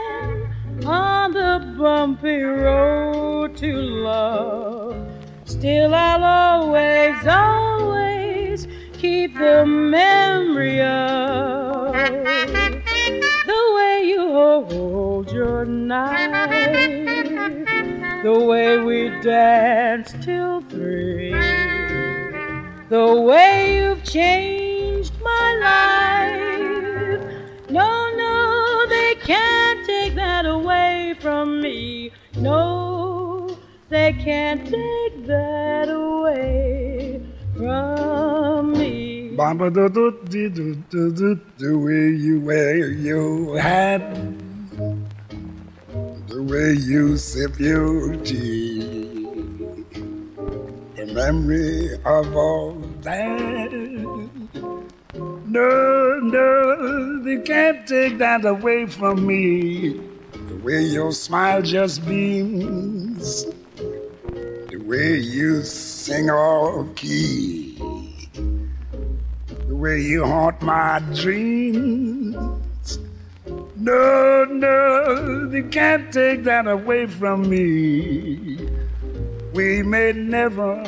[0.87, 4.97] on the bumpy road to love.
[5.45, 11.93] Still, I'll always, always keep the memory of
[13.47, 16.49] the way you hold your knife,
[18.23, 21.33] the way we danced till three,
[22.89, 27.21] the way you've changed my life.
[27.71, 29.62] No, no, they can't
[30.23, 32.13] that away from me.
[32.37, 37.21] No, they can't take that away
[37.57, 39.35] from me.
[39.37, 44.03] Bamba do do do do do do way you wear your hat,
[46.29, 49.27] the way you sip your tea,
[50.97, 53.73] the memory of all that.
[55.59, 60.12] No, no, they can't take that away from me.
[60.63, 67.63] Way your smile just beams, the way you sing off key
[69.73, 72.99] the way you haunt my dreams.
[73.77, 78.69] No, no, you can't take that away from me.
[79.55, 80.85] We may never,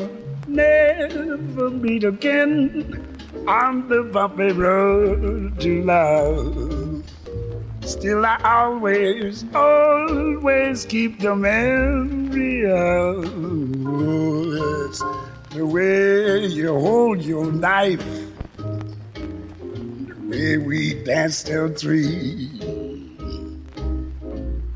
[0.47, 3.03] never meet again
[3.49, 6.94] on the bumpy road to love.
[7.87, 13.23] Still, I always, always keep the memory of
[15.51, 18.03] the way you hold your knife
[18.65, 22.49] the way we danced till three.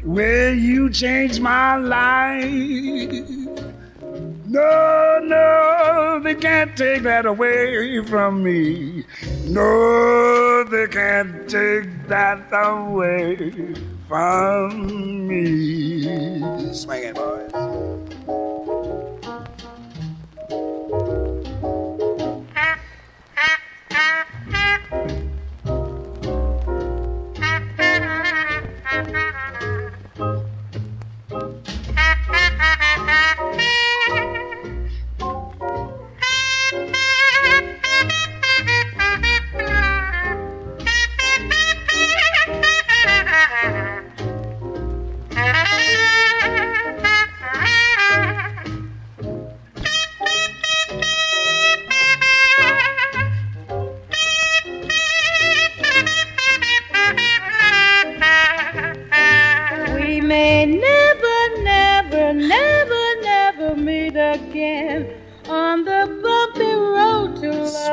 [0.01, 3.48] The way you changed my life.
[4.51, 9.05] No, no, they can't take that away from me.
[9.45, 13.75] No, they can't take that away
[14.09, 16.73] from me.
[16.73, 17.53] Swing it, boys.
[33.31, 33.68] Thank you.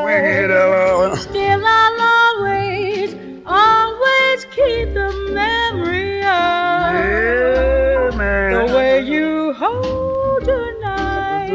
[0.04, 1.12] It alone.
[1.12, 2.02] Uh, Still, I'll
[2.38, 3.16] always,
[3.46, 11.50] always keep the memory of the way you hold tonight,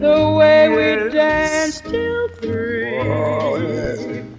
[0.00, 3.00] the way we danced till three.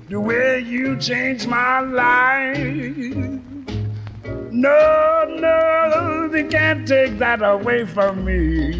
[0.10, 2.58] The way you changed my life.
[4.52, 8.72] No, no, they can't take that away from me.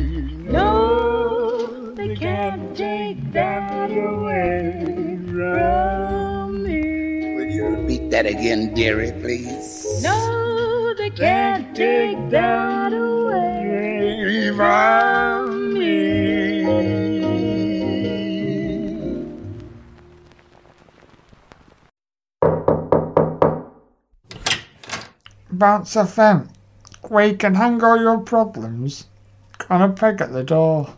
[0.50, 7.36] No, they can't take that away from me.
[7.36, 10.04] Will you repeat that again, dearie, please?
[10.04, 16.66] No, they can't take that away from me.
[25.50, 26.50] Bounce FM,
[27.04, 29.06] where you can hang all your problems
[29.70, 30.98] on a peg at the door.